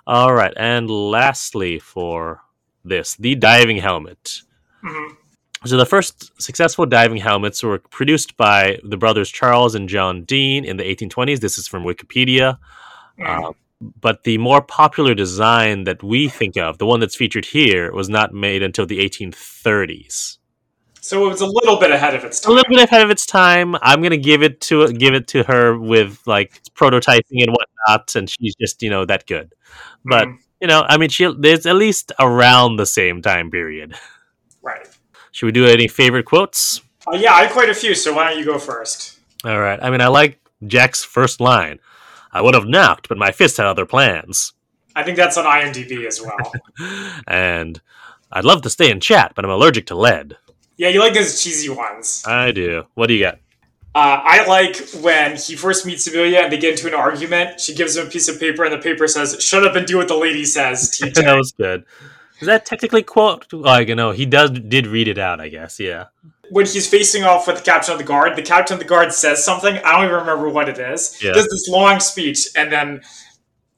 [0.07, 2.41] All right, and lastly for
[2.83, 4.41] this, the diving helmet.
[4.83, 5.13] hmm
[5.65, 10.63] So the first successful diving helmets were produced by the brothers Charles and John Deane
[10.63, 11.39] in the 1820s.
[11.39, 12.57] This is from Wikipedia.
[13.25, 17.91] Uh, but the more popular design that we think of, the one that's featured here,
[17.91, 20.37] was not made until the 1830s.
[21.05, 22.51] So it was a little bit ahead of its time.
[22.51, 23.75] A little bit ahead of its time.
[23.83, 28.27] I'm gonna give it to give it to her with like prototyping and whatnot, and
[28.27, 29.53] she's just you know that good.
[30.03, 30.37] But Mhm.
[30.61, 33.93] you know, I mean, she there's at least around the same time period.
[34.63, 34.87] Right.
[35.31, 36.81] Should we do any favorite quotes?
[37.05, 39.19] Uh, yeah, I have quite a few, so why don't you go first?
[39.43, 39.77] All right.
[39.79, 41.77] I mean, I like Jack's first line.
[42.31, 44.53] I would have knocked, but my fist had other plans.
[44.95, 46.51] I think that's on IMDb as well.
[47.27, 47.79] And
[48.31, 50.35] I'd love to stay and chat, but I'm allergic to lead.
[50.77, 52.23] Yeah, you like those cheesy ones.
[52.25, 52.85] I do.
[52.95, 53.35] What do you got?
[53.93, 57.61] Uh, I like when he first meets Amelia and they get into an argument.
[57.61, 59.97] She gives him a piece of paper, and the paper says, "Shut up and do
[59.97, 61.13] what the lady says." TJ.
[61.23, 61.85] that was good.
[62.41, 63.51] Is that technically quote?
[63.53, 65.79] Like, you know, he does did read it out, I guess.
[65.79, 66.07] Yeah.
[66.49, 69.13] when he's facing off with the captain of the guard, the captain of the guard
[69.13, 69.77] says something.
[69.77, 71.17] I don't even remember what it is.
[71.23, 71.31] Yeah.
[71.31, 73.01] Does this long speech, and then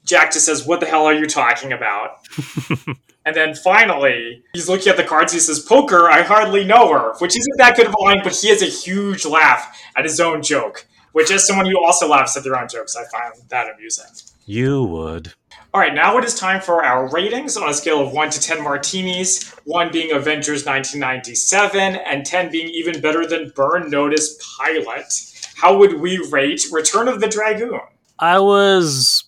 [0.04, 2.18] Jack just says, "What the hell are you talking about?"
[3.28, 5.34] and then finally, he's looking at the cards.
[5.34, 8.34] He says, "Poker, I hardly know her," which isn't that good of a line, but
[8.34, 10.86] he has a huge laugh at his own joke.
[11.12, 14.06] Which, as someone who also laughs at their own jokes, I find that amusing.
[14.46, 15.34] You would.
[15.74, 18.40] All right, now it is time for our ratings on a scale of 1 to
[18.40, 25.12] 10 martinis, 1 being Avengers 1997, and 10 being even better than Burn Notice Pilot.
[25.56, 27.80] How would we rate Return of the Dragoon?
[28.18, 29.24] I was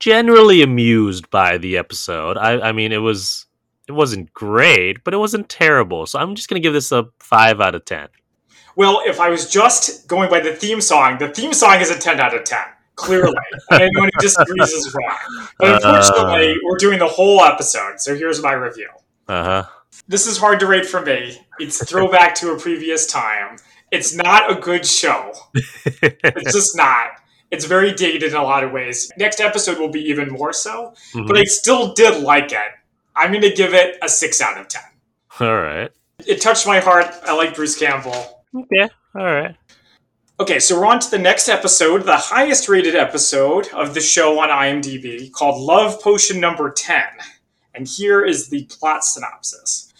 [0.00, 2.36] generally amused by the episode.
[2.36, 3.46] I, I mean, it was
[3.88, 6.06] it wasn't great, but it wasn't terrible.
[6.06, 8.08] So I'm just gonna give this a five out of ten.
[8.76, 11.98] Well, if I was just going by the theme song, the theme song is a
[11.98, 12.58] 10 out of 10,
[12.94, 13.32] clearly.
[13.70, 15.48] and anyone who disagrees is wrong.
[15.58, 16.56] But unfortunately, Uh.
[16.62, 18.90] we're doing the whole episode, so here's my review.
[19.28, 19.64] Uh huh.
[20.08, 21.38] This is hard to rate for me.
[21.58, 23.56] It's throwback to a previous time.
[23.90, 25.32] It's not a good show.
[26.02, 27.12] It's just not.
[27.56, 29.10] It's very dated in a lot of ways.
[29.16, 31.26] Next episode will be even more so, Mm-hmm.
[31.26, 32.60] but I still did like it.
[33.16, 34.82] I'm going to give it a 6 out of 10.
[35.40, 35.90] All right.
[36.26, 37.06] It touched my heart.
[37.24, 38.42] I like Bruce Campbell.
[38.54, 38.88] Okay.
[39.14, 39.54] All right.
[40.38, 44.38] Okay, so we're on to the next episode, the highest rated episode of the show
[44.38, 47.02] on IMDb, called Love Potion Number 10.
[47.74, 49.92] And here is the plot synopsis.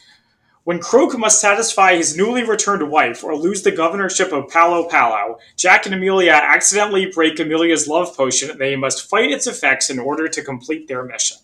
[0.67, 5.39] When Croque must satisfy his newly returned wife or lose the governorship of Palo Palo,
[5.57, 10.01] Jack and Amelia accidentally break Amelia's love potion and they must fight its effects in
[10.01, 11.37] order to complete their mission.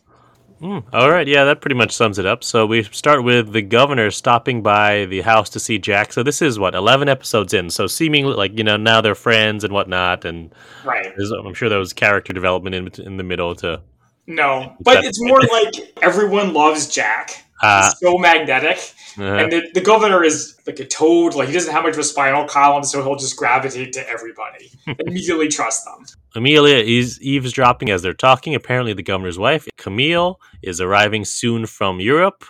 [0.60, 1.28] Mm, all right.
[1.28, 2.42] Yeah, that pretty much sums it up.
[2.42, 6.12] So we start with the governor stopping by the house to see Jack.
[6.12, 7.70] So this is what eleven episodes in.
[7.70, 10.52] So seemingly, like you know, now they're friends and whatnot, and
[10.84, 11.12] Right.
[11.16, 13.82] I'm sure there was character development in in the middle to
[14.26, 17.44] No, but it's more like everyone loves Jack.
[17.62, 18.78] Uh, so magnetic,
[19.18, 21.34] uh, and the, the governor is like a toad.
[21.34, 24.70] Like he doesn't have much of a spinal column, so he'll just gravitate to everybody.
[25.06, 26.04] Immediately trust them.
[26.34, 28.54] Amelia is eavesdropping as they're talking.
[28.54, 32.44] Apparently, the governor's wife, Camille, is arriving soon from Europe.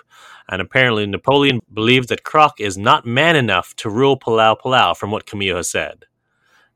[0.48, 5.10] And apparently, Napoleon believes that Croque is not man enough to rule Palau Palau, from
[5.10, 6.04] what Camille has said.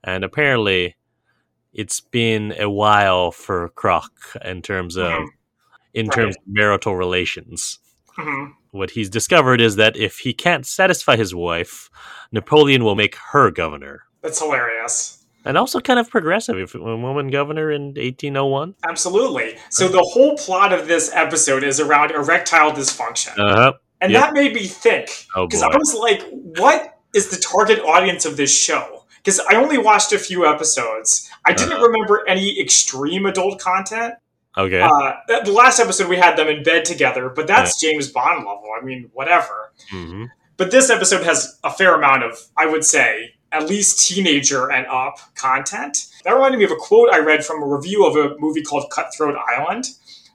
[0.04, 0.96] And apparently,
[1.72, 5.26] it's been a while for Croque in terms of Mhm.
[5.94, 6.14] in Right.
[6.14, 7.78] terms of marital relations.
[8.16, 11.88] Hmm What he's discovered is that if he can't satisfy his wife,
[12.32, 14.02] Napoleon will make her governor.
[14.22, 15.24] That's hilarious.
[15.44, 16.56] And also kind of progressive.
[16.58, 18.74] If a woman governor in 1801.
[18.84, 19.56] Absolutely.
[19.70, 23.38] So the whole plot of this episode is around erectile dysfunction.
[23.38, 23.72] Uh huh.
[24.00, 24.20] And Yep.
[24.22, 25.68] that made me think Oh because boy.
[25.72, 29.04] I was like, what is the target audience of this show?
[29.18, 31.30] Because I only watched a few episodes.
[31.44, 31.86] I didn't Uh-huh.
[31.86, 34.14] remember any extreme adult content.
[34.58, 34.80] Okay.
[34.80, 35.12] Uh,
[35.44, 38.68] the last episode we had them in bed together, but that's James Bond level.
[38.80, 39.72] I mean, whatever.
[39.90, 40.24] hmm
[40.56, 44.86] But this episode has a fair amount of, I would say, at least teenager and
[44.86, 46.06] up content.
[46.24, 48.90] That reminded me of a quote I read from a review of a movie called
[48.90, 49.86] Cutthroat Island,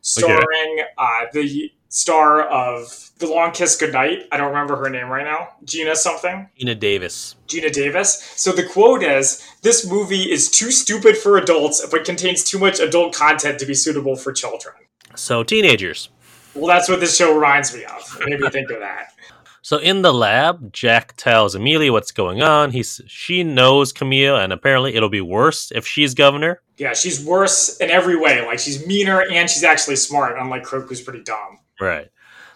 [0.01, 4.27] starring uh, the star of The Long Kiss Goodnight.
[4.31, 5.49] I don't remember her name right now.
[5.63, 6.49] Gina something.
[6.59, 7.35] Ina Davis.
[7.47, 8.23] Geena Davis.
[8.35, 12.79] So the quote is This movie is too stupid for adults, but contains too much
[12.79, 14.73] adult content to be suitable for children.
[15.15, 16.09] So teenagers.
[16.55, 18.17] Well, that's what this show reminds me of.
[18.21, 19.13] It made me think of that.
[19.63, 22.71] So in the lab, Jack tells Amelia what's going on.
[22.71, 26.63] He's she knows Camille, and apparently it'll be worse if she's governor.
[26.77, 28.43] Yeah, she's worse in every way.
[28.43, 31.59] Like she's meaner and she's actually smart, unlike Croque, who's pretty dumb.
[31.81, 32.09] Right.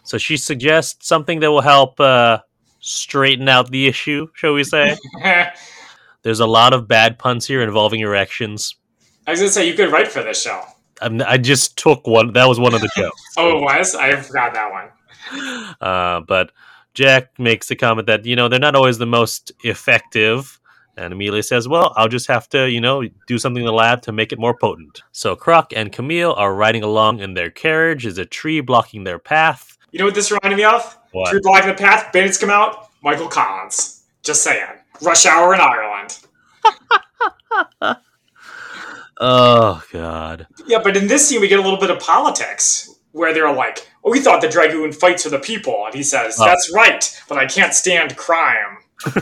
[0.03, 2.39] So she suggests something that will help uh,
[2.79, 4.95] straighten out the issue, shall we say?
[6.21, 8.75] There's a lot of bad puns here involving erections.
[9.27, 10.61] I was gonna say you could write for this show.
[11.01, 12.33] I'm, I just took one.
[12.33, 13.21] That was one of the jokes.
[13.37, 13.95] Oh, it was?
[13.95, 15.75] I forgot that one.
[15.81, 16.51] Uh, but
[16.93, 20.59] Jack makes the comment that you know they're not always the most effective,
[20.97, 24.01] and Amelia says, "Well, I'll just have to you know do something in the lab
[24.03, 28.05] to make it more potent." So Croque and Camille are riding along in their carriage.
[28.05, 29.77] Is a tree blocking their path.
[29.91, 30.97] You know what this reminded me of?
[31.11, 31.29] What?
[31.31, 34.03] Tree blocking the path, bandits come out, Michael Collins.
[34.23, 34.67] Just saying.
[35.01, 36.19] Rush hour in Ireland.
[39.19, 40.47] Oh God.
[40.67, 43.89] Yeah, but in this scene we get a little bit of politics where they're like,
[44.03, 45.85] oh, we thought the Dragoon fights for the people.
[45.85, 46.45] And he says, Oh.
[46.45, 48.79] that's right, but I can't stand crime.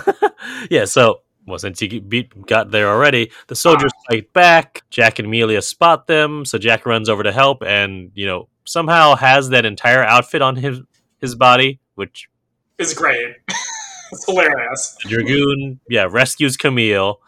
[0.71, 0.86] yeah.
[0.86, 4.84] So well, since he beat, got there already, the soldiers fight back.
[4.89, 9.15] Jack and Amelia spot them, so Jack runs over to help, and you know somehow
[9.15, 10.82] has that entire outfit on his
[11.19, 12.29] his body, which
[12.77, 13.36] is great.
[14.12, 14.95] it's hilarious.
[15.03, 17.19] The Dragoon, yeah, rescues Camille,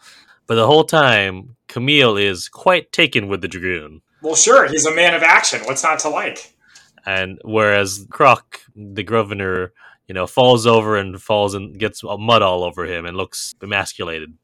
[0.46, 4.02] but the whole time, Camille is quite taken with the Dragoon.
[4.22, 5.60] Well, sure, he's a man of action.
[5.64, 6.54] What's not to like?
[7.04, 9.72] And whereas Croque, the governor,
[10.08, 14.34] you know, falls over and falls and gets mud all over him and looks emasculated.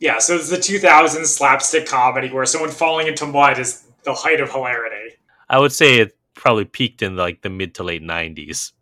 [0.00, 4.40] Yeah, so it's the 2000s slapstick comedy where someone falling into mud is the height
[4.40, 5.14] of hilarity.
[5.48, 8.72] I would say it probably peaked in like the mid to late 90s.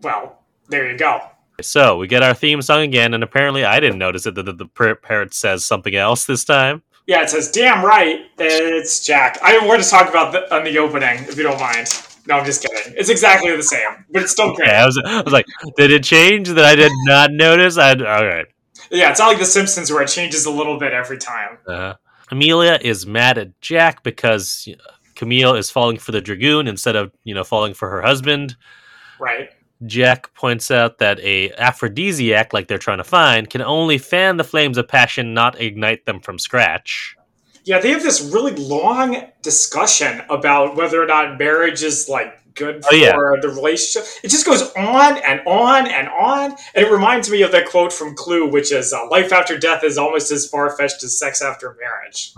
[0.00, 1.20] Well, there you go.
[1.60, 4.52] So we get our theme song again, and apparently I didn't notice it that the,
[4.52, 6.82] the par- parrot says something else this time.
[7.06, 9.38] Yeah, it says, damn right, it's Jack.
[9.42, 11.88] I have more to talk about the, on the opening, if you don't mind.
[12.26, 12.94] No, I'm just kidding.
[12.96, 14.68] It's exactly the same, but it's still great.
[14.68, 17.78] Yeah, I was, I was like, did it change that I did not notice?
[17.78, 18.46] I all right.
[18.90, 21.58] Yeah, it's not like The Simpsons where it changes a little bit every time.
[21.66, 21.94] Uh,
[22.30, 24.68] Amelia is mad at Jack because
[25.16, 28.56] Camille is falling for the dragoon instead of you know falling for her husband.
[29.18, 29.50] Right.
[29.86, 34.44] Jack points out that a aphrodisiac like they're trying to find can only fan the
[34.44, 37.16] flames of passion, not ignite them from scratch.
[37.64, 42.84] Yeah, they have this really long discussion about whether or not marriage is like good
[42.84, 43.12] for Oh, yeah.
[43.40, 44.06] the relationship.
[44.22, 46.50] It just goes on and on and on.
[46.74, 49.84] And it reminds me of that quote from Clue, which is uh, life after death
[49.84, 52.34] is almost as far fetched as sex after marriage.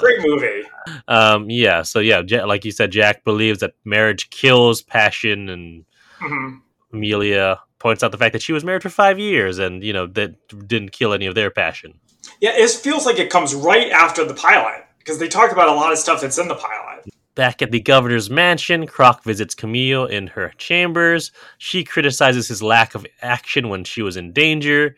[0.00, 0.62] Great movie.
[1.08, 5.84] um, yeah, so yeah, like you said, Jack believes that marriage kills passion, and
[6.18, 6.56] hmm
[6.92, 10.06] Amelia points out the fact that she was married for five years, and you know
[10.06, 10.34] that
[10.68, 11.98] didn't kill any of their passion.
[12.40, 15.74] Yeah, it feels like it comes right after the pilot because they talk about a
[15.74, 17.08] lot of stuff that's in the pilot.
[17.34, 21.32] Back at the governor's mansion, Croque visits Camille in her chambers.
[21.58, 24.96] She criticizes his lack of action when she was in danger.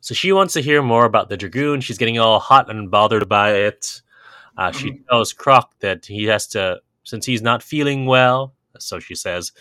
[0.00, 1.80] So she wants to hear more about the Dragoon.
[1.80, 4.02] She's getting all hot and bothered by it.
[4.56, 9.14] Uh, she tells Croque that he has to, since he's not feeling well, so she
[9.14, 9.52] says,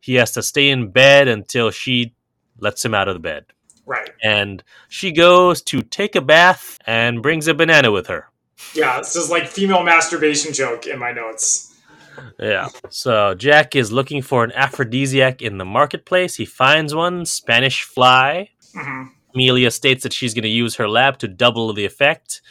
[0.00, 2.14] he has to stay in bed until she
[2.58, 3.44] lets him out of the bed.
[3.90, 4.10] Right.
[4.22, 8.28] And she goes to take a bath and brings a banana with her.
[8.72, 11.74] Yeah, this is like female masturbation joke in my notes.
[12.38, 12.68] Yeah.
[12.88, 16.36] So Jack is looking for an aphrodisiac in the marketplace.
[16.36, 18.50] He finds one, Spanish fly.
[18.72, 22.42] hmm Amelia states that she's going to use her lab to double the effect.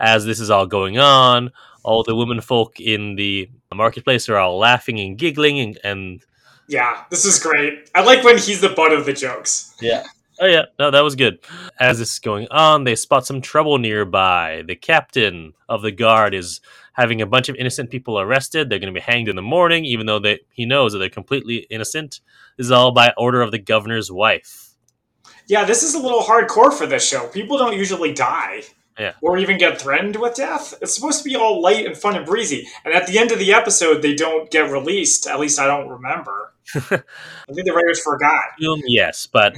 [0.00, 1.50] As this is all going on,
[1.84, 6.22] all the women folk in the marketplace are all laughing and giggling and, and
[6.68, 7.88] Yeah, this is great.
[7.94, 9.74] I like when he's the butt of the jokes.
[9.80, 10.02] Yeah.
[10.44, 11.38] Oh yeah, no, that was good.
[11.80, 14.62] As this is going on, they spot some trouble nearby.
[14.66, 16.60] The captain of the guard is
[16.92, 18.68] having a bunch of innocent people arrested.
[18.68, 21.08] They're going to be hanged in the morning, even though they, he knows that they're
[21.08, 22.20] completely innocent.
[22.58, 24.74] This is all by order of the governor's wife.
[25.46, 27.26] Yeah, this is a little hardcore for this show.
[27.28, 28.64] People don't usually die.
[28.98, 29.14] Yeah.
[29.22, 30.74] Or even get threatened with death.
[30.82, 32.68] It's supposed to be all light and fun and breezy.
[32.84, 35.26] And at the end of the episode, they don't get released.
[35.26, 36.52] At least I don't remember.
[36.74, 38.44] I think the writers forgot.
[38.68, 39.56] Um, yes, but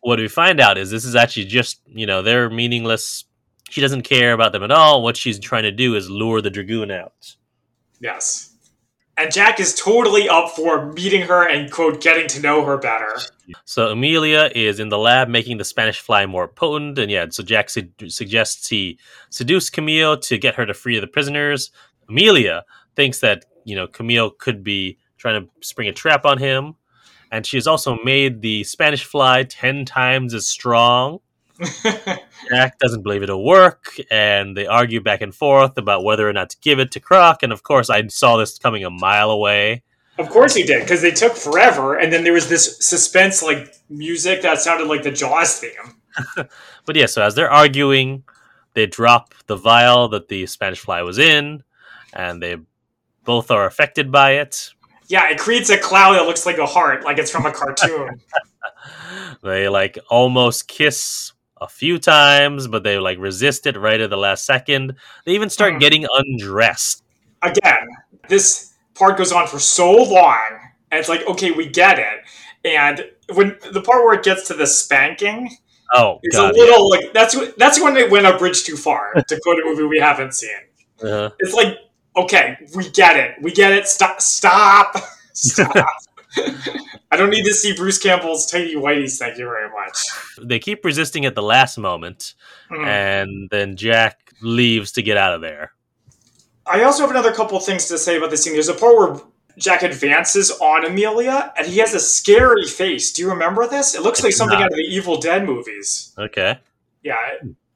[0.00, 3.24] what we find out is this is actually just you know they're meaningless.
[3.70, 5.02] She doesn't care about them at all.
[5.02, 7.36] What she's trying to do is lure the dragoon out.
[8.00, 8.48] Yes.
[9.18, 13.18] And Jack is totally up for meeting her and, quote, getting to know her better.
[13.64, 17.42] So Amelia is in the lab making the Spanish fly more potent, and yeah, so
[17.42, 18.98] Jack su- suggests he
[19.30, 21.72] seduce Camille to get her to free the prisoners.
[22.08, 26.76] Amelia thinks that you know Camille could be trying to spring a trap on him,
[27.30, 31.20] and she has also made the Spanish fly ten times as strong.
[32.50, 36.50] Jack doesn't believe it'll work, and they argue back and forth about whether or not
[36.50, 37.42] to give it to Croque.
[37.42, 39.82] And of course, I saw this coming a mile away.
[40.18, 43.74] Of course he did, because they took forever, and then there was this suspense like
[43.88, 46.46] music that sounded like the Jaws theme.
[46.86, 48.24] But yeah, so as they're arguing,
[48.72, 51.62] they drop the vial that the Spanish fly was in,
[52.14, 52.56] and they
[53.24, 54.70] both are affected by it.
[55.08, 58.20] Yeah, it creates a cloud that looks like a heart, like it's from a cartoon.
[59.42, 64.16] They like almost kiss a few times, but they like resist it right at the
[64.16, 64.94] last second.
[65.24, 65.80] They even start Mhm.
[65.80, 67.02] getting undressed.
[67.42, 67.86] Again,
[68.28, 70.48] this part goes on for so long,
[70.90, 72.20] and it's like, okay, we get it.
[72.64, 73.04] And
[73.34, 75.56] when the part where it gets to the spanking,
[75.94, 76.54] Oh it's god.
[76.54, 79.64] a little like that's that's when they went a bridge too far to quote a
[79.64, 80.50] movie we haven't seen.
[81.02, 81.30] Uh-huh.
[81.38, 81.78] It's like,
[82.24, 83.34] okay, we get it.
[83.40, 83.86] We get it.
[83.88, 84.20] Stop.
[84.20, 84.96] Stop.
[85.34, 85.86] Stop.
[87.10, 89.16] I don't need to see Bruce Campbell's tidy whities.
[89.18, 89.96] Thank you very much.
[90.42, 92.34] They keep resisting at the last moment,
[92.70, 92.86] Mm.
[92.86, 95.72] and then Jack leaves to get out of there.
[96.66, 98.52] I also have another couple things to say about this scene.
[98.52, 99.20] There's a part where
[99.56, 103.10] Jack advances on Amelia, and he has a scary face.
[103.14, 103.94] Do you remember this?
[103.94, 104.66] It looks like something Nah.
[104.66, 106.12] out of the Evil Dead movies.
[106.18, 106.58] Okay.
[107.02, 107.16] Yeah.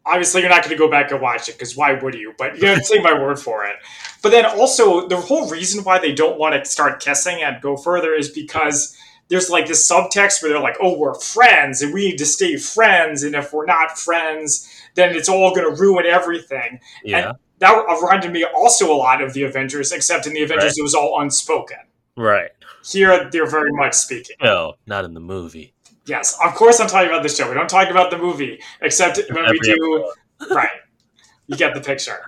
[0.04, 2.34] Obviously, you're not going to go back and watch it because why would you?
[2.36, 3.76] But you to take my word for it.
[4.22, 7.76] But then also, the whole reason why they don't want to start kissing and go
[7.76, 8.96] further is because
[9.28, 12.56] there's like this subtext where they're like, "Oh, we're friends, and we need to stay
[12.56, 17.32] friends, and if we're not friends, then it's all going to ruin everything." Yeah.
[17.58, 20.94] That reminded me also a lot of the Avengers, except in the Avengers it was
[20.94, 21.78] all unspoken.
[22.16, 22.50] right.
[22.84, 24.34] Here, they're very much speaking.
[24.42, 25.71] No, not in the movie.
[26.06, 27.48] Yes, of course I'm talking about the show.
[27.48, 30.12] We don't talk about the movie, except when we Every do.
[30.50, 30.70] Right.
[31.46, 32.18] You get the picture.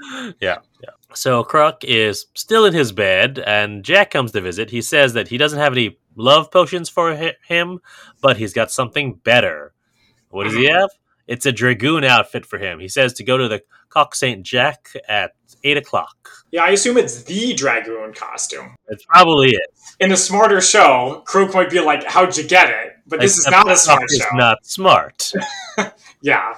[0.41, 0.91] Yeah, yeah.
[1.15, 4.71] So Croque is still in his bed, and Jack comes to visit.
[4.71, 7.81] He says that he doesn't have any love potions for him,
[8.21, 9.73] but he's got something better.
[10.31, 10.79] What does he mm-hmm.
[10.79, 10.91] have?
[11.27, 12.79] It's a dragoon outfit for him.
[12.79, 14.45] He says to go to the Cock St.
[14.45, 16.29] Jack at 8 o'clock.
[16.51, 18.77] Yeah, I assume it's the Dragoon costume.
[18.89, 19.67] It's probably it.
[20.01, 22.94] In a smarter show, Croque might be like, How'd you get it?
[23.07, 24.37] But this is not a smart is show.
[24.37, 25.33] not smart.
[26.23, 26.55] Yeah.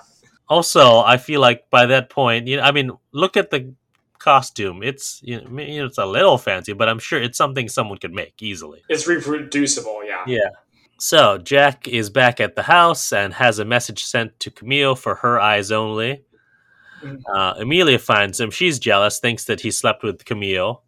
[0.49, 3.74] also, I feel like by that point, you know, I mean, look at the
[4.20, 4.82] costume.
[4.82, 8.40] It's you know, it's a little fancy, but I'm sure it's something someone could make
[8.40, 8.82] easily.
[8.88, 10.22] It's reproducible, yeah.
[10.26, 10.51] Yeah.
[10.99, 15.16] So Jack is back at the house and has a message sent to Camille for
[15.16, 16.22] her eyes only.
[17.03, 17.20] Mhm.
[17.34, 18.51] Uh, Amelia finds him.
[18.53, 20.82] She's jealous, thinks that he slept with Camille,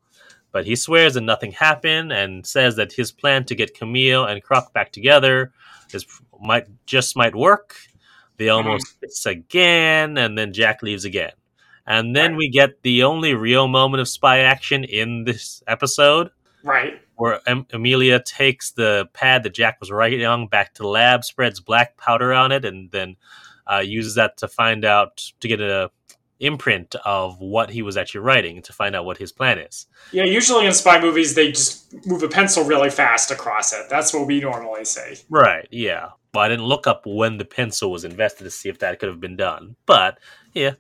[0.53, 4.43] but he swears that nothing happened and says that his plan to get Camille and
[4.43, 5.53] Croque back together
[5.93, 6.07] is
[6.41, 7.77] might just might work.
[8.37, 11.33] They almost kiss again, and then Jack leaves again.
[11.87, 12.39] And then Right.
[12.39, 16.31] we get the only real moment of spy action in this episode
[16.63, 17.01] Right.
[17.17, 21.25] where em- Amelia takes the pad that Jack was writing on back to the lab,
[21.25, 23.17] spreads black powder on it, and then
[23.67, 25.91] uh, uses that to find out to get a
[26.41, 29.87] imprint of what he was actually writing to find out what his plan is.
[30.13, 33.87] Yeah, usually in spy movies, they just move a pencil really fast across it.
[33.91, 35.19] That's what we normally say.
[35.29, 35.67] Right.
[35.71, 36.11] Yeah.
[36.33, 39.09] Well, I didn't look up when the pencil was invested to see if that could
[39.09, 40.19] have been done, but
[40.55, 40.75] yeah,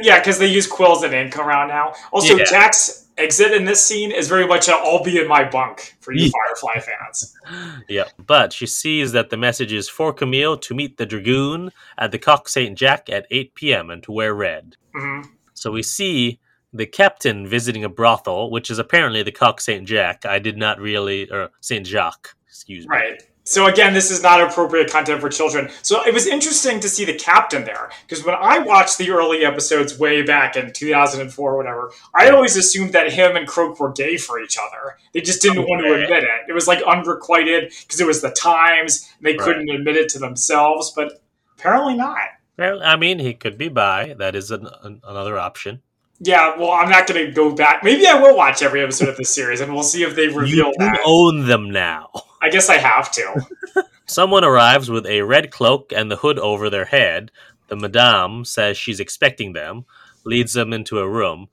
[0.00, 1.92] Yeah, because they use quills and ink around now.
[2.12, 2.44] Also, Yeah.
[2.44, 6.12] Jack's exit in this scene is very much a "I'll be in my bunk" for
[6.12, 7.34] you Firefly fans.
[7.88, 8.04] yeah.
[8.18, 12.18] But she sees that the message is for Camille to meet the dragoon at the
[12.18, 12.76] Cock St.
[12.76, 13.90] Jack at 8 p.m.
[13.90, 14.76] and to wear red.
[14.94, 15.22] hmm
[15.54, 16.40] So we see
[16.72, 20.24] the captain visiting a brothel, which is apparently the Cock Saint Jack.
[20.24, 22.96] I did not really, or Saint Jacques, excuse me.
[22.96, 23.22] Right.
[23.44, 25.68] So again, this is not appropriate content for children.
[25.82, 29.44] So it was interesting to see the captain there because when I watched the early
[29.44, 33.90] episodes way back in 2004 or whatever, I always assumed that him and Croque were
[33.92, 34.96] gay for each other.
[35.12, 36.48] They just didn't want to admit it.
[36.48, 39.40] It was like unrequited because it was the times and they Right.
[39.44, 41.20] couldn't admit it to themselves, but
[41.58, 42.18] apparently not.
[42.58, 44.14] Well, I mean, he could be bi.
[44.18, 45.82] That is an, an, another option.
[46.20, 47.82] Yeah, well, I'm not going to go back.
[47.82, 50.66] Maybe I will watch every episode of this series and we'll see if they reveal
[50.68, 51.00] You that.
[51.04, 52.10] own them now.
[52.42, 53.46] I guess I have to.
[54.06, 57.30] Someone arrives with a red cloak and the hood over their head.
[57.68, 59.86] The madame says she's expecting them,
[60.24, 61.48] leads them into a room.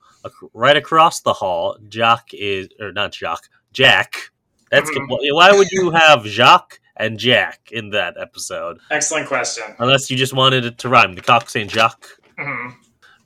[0.54, 4.32] Right across the hall, Jacques is, or not Jacques, Jack.
[4.72, 5.08] That's Mhm.
[5.32, 8.80] why would you have Jacques and Jack in that episode?
[8.92, 9.64] Excellent question.
[9.80, 11.14] Unless you just wanted it to rhyme.
[11.14, 12.10] The cock Saint Jacques.
[12.38, 12.74] Mhm.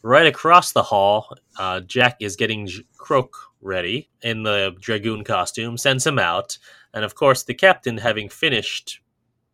[0.03, 5.77] Right across the hall, uh, Jack is getting J- Croque ready in the dragoon costume,
[5.77, 6.57] sends him out,
[6.93, 8.99] and of course, the captain, having finished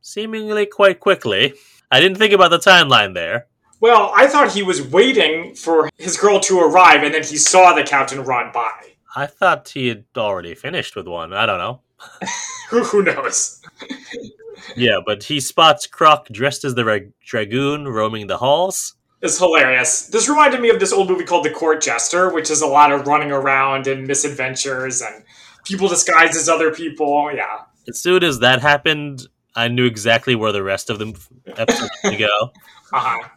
[0.01, 1.53] seemingly quite quickly.
[1.91, 3.47] I didn't think about the timeline there.
[3.81, 7.73] Well, I thought he was waiting for his girl to arrive, and then he saw
[7.73, 8.71] the captain run by.
[9.15, 11.33] I thought he had already finished with one.
[11.33, 11.81] I don't know.
[12.69, 13.61] Who, who knows?
[14.75, 18.95] Yeah, but he spots Croque dressed as the ra- dragoon roaming the halls.
[19.21, 20.07] It's hilarious.
[20.07, 22.91] This reminded me of this old movie called The Court Jester, which is a lot
[22.91, 25.23] of running around and misadventures and
[25.69, 27.31] people disguised as other people.
[27.33, 27.61] Yeah.
[27.87, 31.17] As soon as that happened, I knew exactly where the rest of the
[31.57, 32.51] episode to go.
[32.91, 33.29] Uh-huh.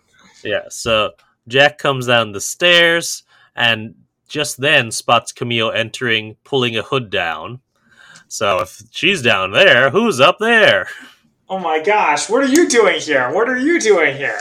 [0.43, 1.11] Yeah, so
[1.47, 3.23] Jack comes down the stairs
[3.55, 3.95] and
[4.29, 7.61] just then spots Camille entering, pulling a hood down.
[8.29, 10.89] So if she's down there, who's up there?
[11.51, 13.31] Oh my gosh, what are you doing here?
[13.31, 14.41] What are you doing here?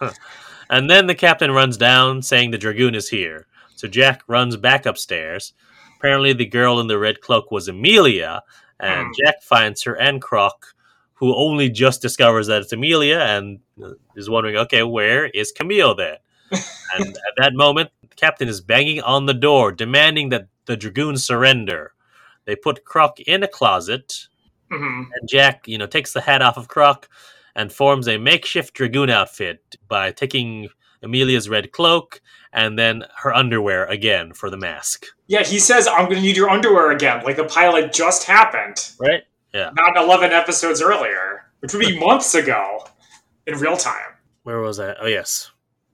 [0.70, 3.46] and then the captain runs down, saying the dragoon is here.
[3.76, 5.52] So Jack runs back upstairs.
[6.00, 8.42] Apparently, the girl in the red cloak was Amelia,
[8.80, 9.12] and Hmm.
[9.22, 10.74] Jack finds her and Croque,
[11.12, 15.94] who only just discovers that it's Amelia and uh, is wondering, okay, where is Camille
[15.94, 16.16] then?
[16.94, 21.22] and at that moment, the captain is banging on the door, demanding that the dragoons
[21.22, 21.92] surrender.
[22.46, 24.26] They put Croque in a closet,
[24.70, 27.08] hmm and Jack, you know, takes the hat off of Croque
[27.54, 30.68] and forms a makeshift dragoon outfit by taking
[31.02, 32.20] Amelia's red cloak
[32.52, 35.06] and then her underwear again for the mask.
[35.26, 38.90] Yeah, he says, I'm going to need your underwear again, like the pilot just happened,
[38.98, 39.22] Right?
[39.54, 39.70] Yeah.
[39.74, 42.86] Not 11 episodes earlier, which would be months ago
[43.46, 44.14] in real time.
[44.42, 44.94] Where was I?
[45.00, 45.50] Oh, yes.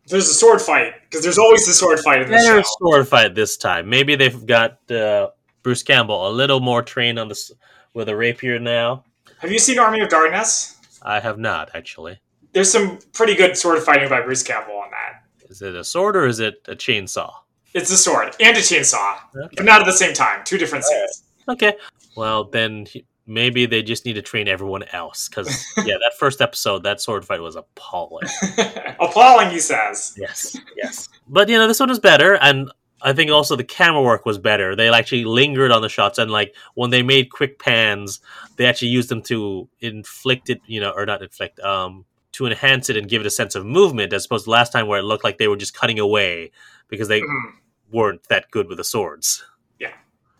[0.08, 2.58] There's a sword fight, because there's always a sword fight in this show.
[2.58, 3.88] a sword fight this time.
[3.88, 5.28] Maybe they've got uh,
[5.62, 7.50] Bruce Campbell a little more trained on this
[7.92, 9.04] with a rapier now.
[9.38, 10.76] Have you seen Army of Darkness?
[11.02, 12.20] I have not actually.
[12.56, 15.24] There's some pretty good sword fighting by Bruce Campbell on that.
[15.50, 17.30] Is it a sword or is it a chainsaw?
[17.74, 19.56] It's a sword and a chainsaw, Okay.
[19.56, 20.40] but not at the same time.
[20.42, 21.24] Two different scenes.
[21.50, 21.74] Okay.
[22.16, 22.86] Well, then
[23.26, 27.26] maybe they just need to train everyone else because yeah, that first episode, that sword
[27.26, 28.26] fight was appalling.
[29.00, 30.14] Appalling, he says.
[30.16, 31.10] Yes, yes.
[31.28, 34.38] But you know, this one is better, and I think also the camera work was
[34.38, 34.74] better.
[34.74, 38.20] They actually lingered on the shots, and like when they made quick pans,
[38.56, 42.88] they actually used them to inflict it, you know, or not inflict, um, to enhance
[42.90, 45.04] it and give it a sense of movement, as opposed to last time where it
[45.04, 46.50] looked like they were just cutting away
[46.88, 47.52] because they Mhm.
[47.90, 49.44] weren't that good with the swords.
[49.78, 49.92] Yeah,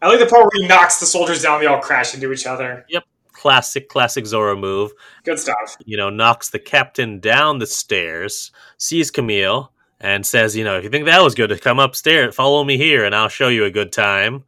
[0.02, 2.46] I like the part where he knocks the soldiers down, they all crash into each
[2.46, 2.84] other.
[2.88, 4.92] Yep, classic, classic Zorro move.
[5.24, 5.76] Good stuff.
[5.84, 10.84] you know, knocks the captain down the stairs, sees Camille, and says, you know, if
[10.84, 13.64] you think that was good, to come upstairs, follow me here, and I'll show you
[13.64, 14.44] a good time.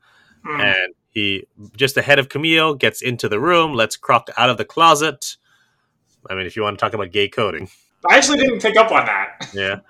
[0.46, 0.61] Mm.
[0.61, 1.46] And he,
[1.76, 5.36] just ahead of Camille, gets into the room, lets Croque out of the closet.
[6.29, 7.68] I mean, if you want to talk about gay coding,
[8.09, 9.49] I actually didn't pick up on that.
[9.55, 9.81] yeah,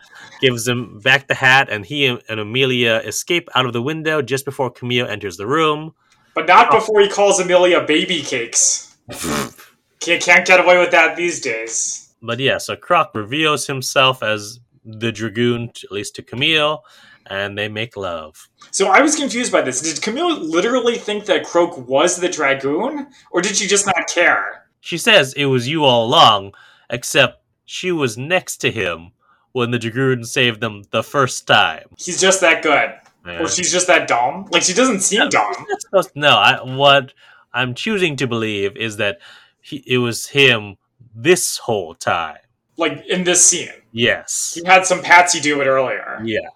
[0.41, 4.45] gives him back the hat, and he and Amelia escape out of the window just
[4.45, 5.95] before Camille enters the room.
[6.35, 8.97] But not before he calls Amelia baby cakes.
[10.01, 12.15] Can't, can't get away with that these days.
[12.23, 16.85] But yeah, so Croque reveals himself as the dragoon, at least to Camille,
[17.27, 18.49] and they make love.
[18.71, 19.83] So I was confused by this.
[19.83, 23.09] Did Camille literally think that Croque was the dragoon?
[23.33, 24.68] Or did she just not care?
[24.81, 26.55] She says it was you all along,
[26.91, 29.13] except she was next to him
[29.53, 31.85] when the dragoon saved them the first time.
[31.99, 32.95] He's just that good.
[33.27, 33.43] Yeah.
[33.43, 34.47] Or she's just that dumb.
[34.51, 35.53] Like, she doesn't seem dumb.
[35.81, 37.13] Supposed- no, I, what
[37.53, 39.19] I'm choosing to believe is that
[39.61, 40.77] he, it was him
[41.15, 42.39] this whole time.
[42.77, 43.69] Like, in this scene.
[43.93, 44.53] Yes.
[44.55, 46.21] He had some Patsy do it earlier.
[46.25, 46.49] Yeah.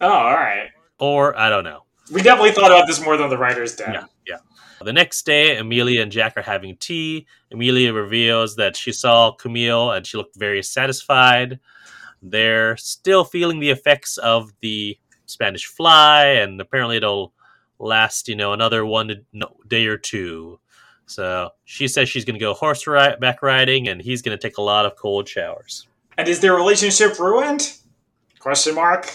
[0.00, 0.68] Oh, alright.
[0.98, 1.84] Or I don't know.
[2.12, 3.88] We definitely thought about this more than the writers did.
[3.88, 4.04] Yeah.
[4.82, 7.26] The next day, Amelia and Jack are having tea.
[7.52, 11.60] Amelia reveals that she saw Camille and she looked very satisfied.
[12.22, 17.32] They're still feeling the effects of the Spanish Fly, and apparently it'll
[17.78, 19.24] last, you know, another one
[19.66, 20.60] day or two.
[21.06, 24.62] So she says she's going to go horseback riding, and he's going to take a
[24.62, 25.88] lot of cold showers.
[26.16, 27.72] And is their relationship ruined?
[28.38, 29.10] Question mark.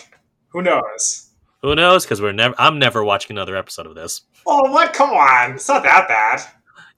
[0.49, 1.26] Who knows?
[1.61, 2.05] Who knows?
[2.05, 2.55] Because we're never.
[2.57, 4.21] I'm never watching another episode of this.
[4.45, 4.93] Oh, what?
[4.93, 5.53] Come on!
[5.53, 6.41] It's not that bad.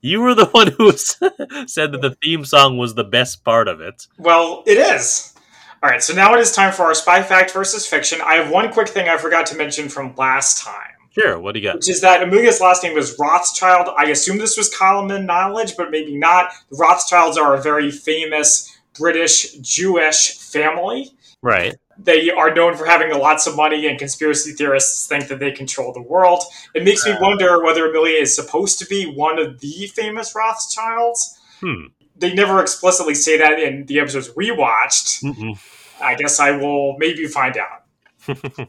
[0.00, 3.80] You were the one who said that the theme song was the best part of
[3.80, 4.06] it.
[4.18, 5.34] Well, it is.
[5.82, 8.20] All right, so now it is time for our spy fact versus fiction.
[8.22, 10.92] I have one quick thing I forgot to mention from last time.
[11.10, 11.76] Sure, what do you got?
[11.76, 13.88] Which is that Amelia's last name was Rothschild.
[13.96, 16.52] I assume this was common knowledge, but maybe not.
[16.70, 21.12] The Rothschilds are a very famous British Jewish family.
[21.42, 21.76] Right.
[22.02, 25.92] They are known for having lots of money, and conspiracy theorists think that they control
[25.92, 26.42] the world.
[26.74, 31.38] It makes me wonder whether Amelia is supposed to be one of the famous Rothschilds.
[31.60, 31.86] Hmm.
[32.16, 35.22] They never explicitly say that in the episodes we watched.
[35.22, 35.58] Mm-mm.
[36.02, 37.84] I guess I will maybe find out.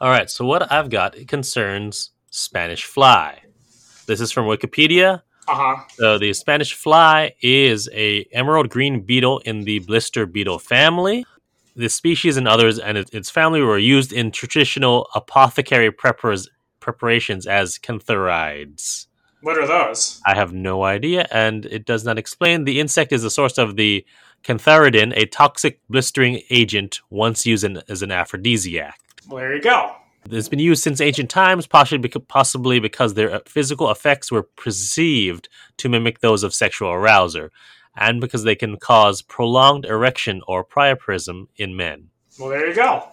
[0.00, 3.40] All right, so what I've got concerns Spanish fly.
[4.06, 5.22] This is from Wikipedia.
[5.48, 5.82] Uh-huh.
[5.94, 11.24] So the Spanish fly is a emerald green beetle in the blister beetle family.
[11.76, 19.06] The species and others and its family were used in traditional apothecary preparations as cantharides.
[19.42, 20.20] What are those?
[20.24, 22.64] I have no idea, and it does not explain.
[22.64, 24.06] The insect is the source of the
[24.42, 28.98] cantharidin, a toxic blistering agent once used in, as an aphrodisiac.
[29.28, 29.96] Well, there you go.
[30.30, 35.48] It's been used since ancient times, possibly possibly because their uh, physical effects were perceived
[35.76, 37.50] to mimic those of sexual arousal,
[37.96, 42.08] and because they can cause prolonged erection or priapism in men.
[42.38, 43.08] Well, there you go.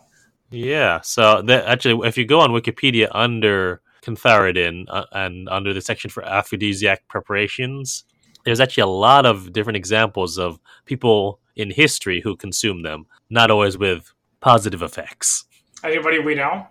[0.52, 1.02] Yeah.
[1.02, 6.10] So that, actually, if you go on Wikipedia under cantharidin uh, and under the section
[6.10, 8.04] for aphrodisiac preparations,
[8.44, 13.50] there's actually a lot of different examples of people in history who consume them, not
[13.50, 15.46] always with positive effects.
[15.84, 16.68] Anybody we know?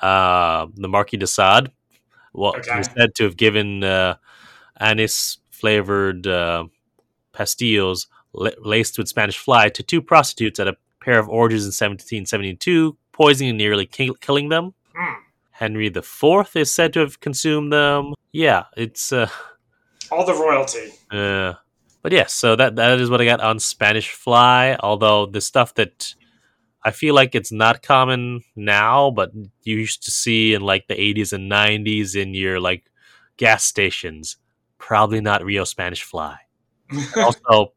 [0.00, 1.70] Uh, the Marquis de Sade,
[2.32, 2.82] well, Okay.
[2.96, 4.16] said to have given uh,
[4.78, 6.64] anise flavored uh,
[7.34, 12.96] pastilles laced with Spanish fly to two prostitutes at a pair of orgies in 1772,
[13.12, 14.74] poisoning and nearly ki- killing them.
[14.96, 15.14] Hmm.
[15.50, 18.14] Henry IV is said to have consumed them.
[18.32, 19.28] Yeah, it's uh,
[20.10, 20.92] All the royalty.
[21.10, 21.54] uh
[22.02, 24.76] but yes, so that that is what I got on Spanish fly.
[24.80, 26.14] Although the stuff that
[26.84, 29.32] I feel like it's not common now, but
[29.62, 32.90] you used to see in like the 80s and 90s in your like
[33.38, 34.36] gas stations.
[34.76, 36.36] Probably not Rio Spanish fly.
[37.16, 37.72] Also,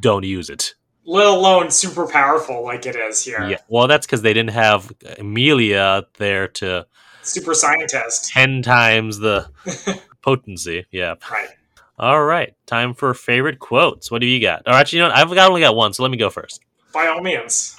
[0.00, 0.74] don't use it.
[1.04, 3.44] Let alone super powerful like it is here.
[3.48, 6.86] Yeah, well, that's because they didn't have Amelia there to
[7.22, 8.28] Super scientist.
[8.30, 9.48] ten times the
[10.22, 10.86] potency.
[10.90, 11.14] Yeah.
[11.30, 11.48] Right.
[11.98, 14.10] All right, time for favorite quotes.
[14.10, 14.62] What do you got?
[14.66, 15.18] Or actually, you know, what?
[15.18, 16.60] I've got only got one, so let me go first.
[16.92, 17.76] By all means.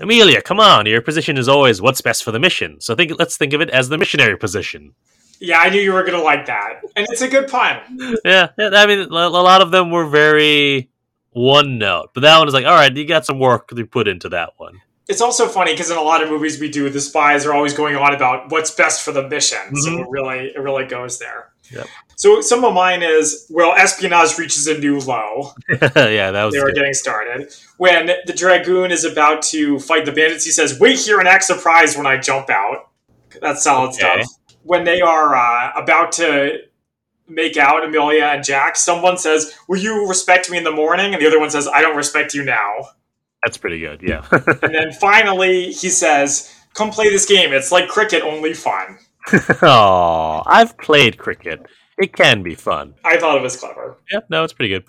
[0.00, 0.86] Amelia, come on.
[0.86, 2.80] Your position is always what's best for the mission.
[2.80, 4.94] So think let's think of it as the missionary position.
[5.40, 6.80] Yeah, I knew you were going to like that.
[6.96, 7.78] And it's a good pun.
[8.24, 10.90] Yeah, yeah, I mean, a a lot of them were very
[11.30, 14.08] one note, but that one is like, all right, you got some work to put
[14.08, 14.80] into that one.
[15.08, 17.72] It's also funny because in a lot of movies we do, the spies are always
[17.72, 19.74] going on about what's best for the mission.
[19.76, 20.00] So Mhm.
[20.00, 21.50] it really, it really goes there.
[21.70, 21.86] Yep.
[22.16, 25.52] So some of mine is well, espionage reaches a new low.
[25.70, 26.74] yeah, that was They were good.
[26.76, 30.44] getting started when the dragoon is about to fight the bandits.
[30.44, 32.88] He says, "Wait here and act surprised when I jump out."
[33.40, 33.98] That's solid Okay.
[34.22, 34.26] stuff.
[34.68, 36.58] When they are uh, about to
[37.26, 41.22] make out, Amelia and Jack, someone says, "Will you respect me in the morning?" And
[41.22, 42.90] the other one says, "I don't respect you now."
[43.44, 44.02] That's pretty good.
[44.02, 44.26] Yeah.
[44.62, 47.54] And then finally, he says, "Come play this game.
[47.54, 48.98] It's like cricket, only fun."
[49.62, 51.64] oh, I've played cricket.
[51.96, 52.94] It can be fun.
[53.04, 53.96] I thought it was clever.
[54.12, 54.26] Yep.
[54.28, 54.84] No, it's pretty good.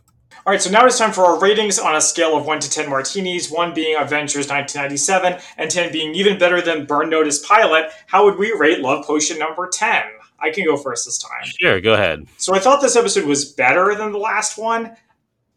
[0.46, 2.70] All right, so now it's time for our ratings on a scale of 1 to
[2.70, 7.92] 10 martinis, 1 being Avengers 1997, and 10 being even better than Burn Notice Pilot.
[8.08, 10.04] How would we rate Love Potion number 10?
[10.40, 11.44] I can go first this time.
[11.60, 12.26] Sure, go ahead.
[12.38, 14.96] So I thought this episode was better than the last one.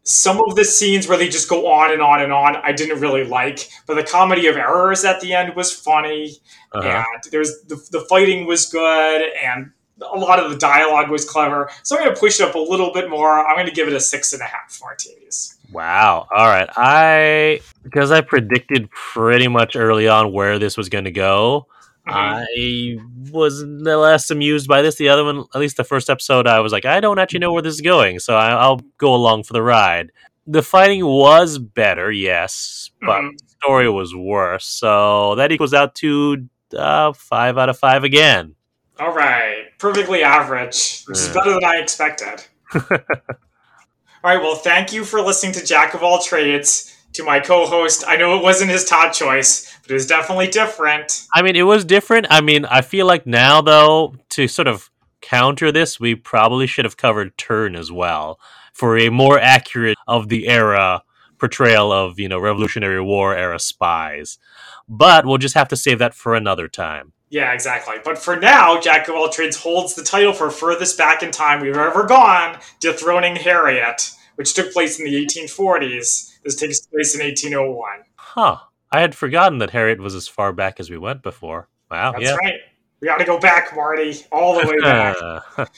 [0.03, 2.99] Some of the scenes where they just go on and on and on, I didn't
[2.99, 6.35] really like, but the comedy of errors at the end was funny,
[6.73, 7.03] Uh-huh.
[7.13, 9.71] and there's the, the fighting was good, and
[10.01, 11.69] a lot of the dialogue was clever.
[11.83, 13.45] So I'm going to push it up a little bit more.
[13.45, 15.55] I'm going to give it a six and a half martinis.
[15.71, 16.27] Wow.
[16.35, 16.69] All right.
[16.75, 21.67] I because I predicted pretty much early on where this was going to go.
[22.07, 22.13] Mhm.
[22.13, 22.97] I
[23.31, 24.95] was less amused by this.
[24.95, 27.53] The other one, at least the first episode, I was like, I don't actually know
[27.53, 30.11] where this is going, so I, I'll go along for the ride.
[30.45, 33.37] The fighting was better, yes, but Mhm.
[33.39, 34.65] the story was worse.
[34.65, 36.45] So that equals out to
[36.77, 38.55] uh, five out of five again.
[38.99, 42.45] All right, perfectly average, which is better than I expected.
[42.73, 42.99] all
[44.23, 46.89] right, well, thank you for listening to Jack of All Trades.
[47.13, 51.27] To my co-host, I know it wasn't his top choice, but it was definitely different.
[51.31, 52.25] I mean, it was different.
[52.31, 54.89] I mean, I feel like now, though, to sort of
[55.21, 58.39] counter this, we probably should have covered Turn as well
[58.73, 61.03] for a more accurate of the era
[61.37, 64.39] portrayal of, you know, Revolutionary War era spies.
[64.89, 67.12] But we'll just have to save that for another time.
[67.33, 67.95] Yeah, exactly.
[68.05, 71.61] But for now, Jack of all trades holds the title for furthest back in time
[71.61, 76.37] we've ever gone, dethroning Harriet, which took place in the 1840s.
[76.43, 78.01] This takes place in 1801.
[78.17, 78.57] Huh.
[78.91, 81.69] I had forgotten that Harriet was as far back as we went before.
[81.89, 82.11] Wow.
[82.11, 82.35] That's yeah.
[82.35, 82.53] right.
[82.99, 85.15] We got to go back, Marty, all the way back.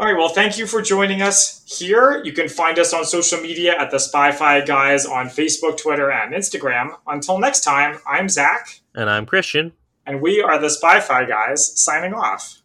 [0.00, 2.22] All right, well, thank you for joining us here.
[2.24, 6.12] You can find us on social media at the Spy Fi Guys on Facebook, Twitter,
[6.12, 6.96] and Instagram.
[7.08, 8.78] Until next time, I'm Zach.
[8.94, 9.72] and I'm Christian.
[10.08, 12.62] And we are the Spy Fi Guys signing off.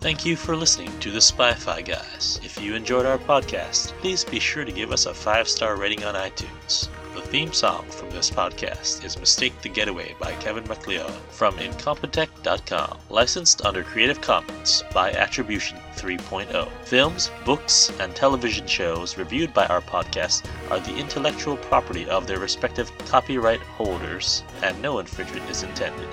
[0.00, 2.40] Thank you for listening to the Spy Fi Guys.
[2.42, 6.02] If you enjoyed our podcast, please be sure to give us a five star rating
[6.04, 6.88] on iTunes.
[7.28, 12.96] The theme song from this podcast is Mistake the Getaway by Kevin MacLeod from Incompetech.com,
[13.10, 16.70] licensed under Creative Commons by Attribution 3.0.
[16.86, 22.38] Films, books, and television shows reviewed by our podcast are the intellectual property of their
[22.38, 26.08] respective copyright holders, and no infringement is intended.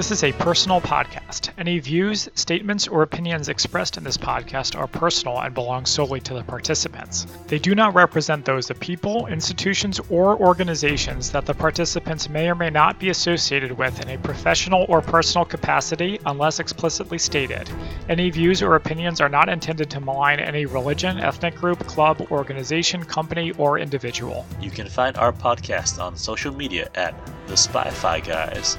[0.00, 1.50] This is a personal podcast.
[1.58, 6.32] Any views, statements, or opinions expressed in this podcast are personal and belong solely to
[6.32, 7.26] the participants.
[7.48, 12.54] They do not represent those of people, institutions, or organizations that the participants may or
[12.54, 17.68] may not be associated with in a professional or personal capacity unless explicitly stated.
[18.08, 23.04] Any views or opinions are not intended to malign any religion, ethnic group, club, organization,
[23.04, 24.46] company, or individual.
[24.62, 27.14] You can find our podcast on social media at
[27.48, 28.78] The Spy Fi Guys